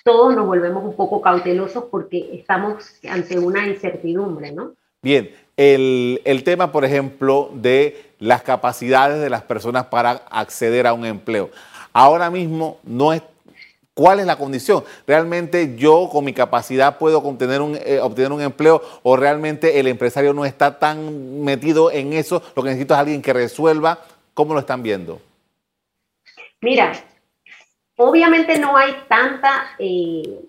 todos 0.05 0.35
nos 0.35 0.46
volvemos 0.46 0.85
un 0.85 0.94
poco 0.94 1.20
cautelosos 1.20 1.85
porque 1.90 2.31
estamos 2.33 2.98
ante 3.09 3.38
una 3.38 3.66
incertidumbre, 3.66 4.53
¿no? 4.53 4.72
Bien, 5.03 5.31
el, 5.57 6.20
el, 6.24 6.44
tema, 6.44 6.72
por 6.72 6.85
ejemplo, 6.85 7.51
de 7.55 8.12
las 8.18 8.42
capacidades 8.42 9.20
de 9.20 9.31
las 9.31 9.42
personas 9.42 9.87
para 9.87 10.11
acceder 10.31 10.87
a 10.87 10.92
un 10.92 11.05
empleo. 11.05 11.51
Ahora 11.92 12.31
mismo 12.31 12.79
no 12.85 13.12
es... 13.12 13.22
¿Cuál 13.94 14.20
es 14.20 14.27
la 14.27 14.37
condición? 14.37 14.85
¿Realmente 15.09 15.74
yo 15.77 16.09
con 16.12 16.24
mi 16.24 16.33
capacidad 16.33 16.98
puedo 16.98 17.18
obtener 17.18 17.61
un, 17.61 17.77
eh, 17.85 17.98
obtener 18.01 18.31
un 18.31 18.40
empleo 18.40 18.81
o 19.03 19.16
realmente 19.16 19.81
el 19.81 19.88
empresario 19.88 20.33
no 20.33 20.44
está 20.44 20.79
tan 20.79 21.42
metido 21.42 21.90
en 21.90 22.12
eso? 22.12 22.40
Lo 22.55 22.62
que 22.62 22.68
necesito 22.68 22.94
es 22.94 23.01
alguien 23.01 23.20
que 23.20 23.33
resuelva. 23.33 23.98
¿Cómo 24.35 24.55
lo 24.55 24.61
están 24.61 24.85
viendo? 24.85 25.20
Mira, 26.61 26.92
Obviamente 28.00 28.58
no 28.61 28.76
hay 28.76 28.94
tanta, 29.08 29.72
eh, 29.80 30.40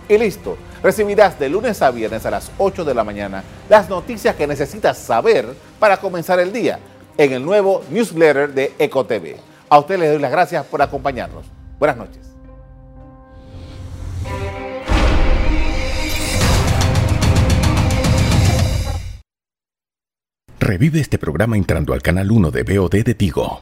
y 0.08 0.18
listo. 0.18 0.56
Recibirás 0.82 1.38
de 1.38 1.48
lunes 1.48 1.80
a 1.82 1.90
viernes 1.90 2.26
a 2.26 2.30
las 2.30 2.50
8 2.58 2.84
de 2.84 2.94
la 2.94 3.04
mañana 3.04 3.44
las 3.68 3.88
noticias 3.88 4.34
que 4.34 4.46
necesitas 4.46 4.98
saber 4.98 5.46
para 5.78 5.98
comenzar 5.98 6.40
el 6.40 6.52
día 6.52 6.80
en 7.16 7.32
el 7.32 7.44
nuevo 7.44 7.82
newsletter 7.90 8.52
de 8.52 8.72
EcoTV. 8.78 9.36
A 9.68 9.78
ustedes 9.78 10.00
les 10.00 10.10
doy 10.12 10.20
las 10.20 10.30
gracias 10.30 10.66
por 10.66 10.82
acompañarnos. 10.82 11.46
Buenas 11.78 11.96
noches. 11.96 12.32
Revive 20.58 21.00
este 21.00 21.18
programa 21.18 21.56
entrando 21.56 21.92
al 21.92 22.02
canal 22.02 22.30
1 22.30 22.50
de 22.50 22.62
BOD 22.62 23.04
de 23.04 23.14
Tigo. 23.14 23.58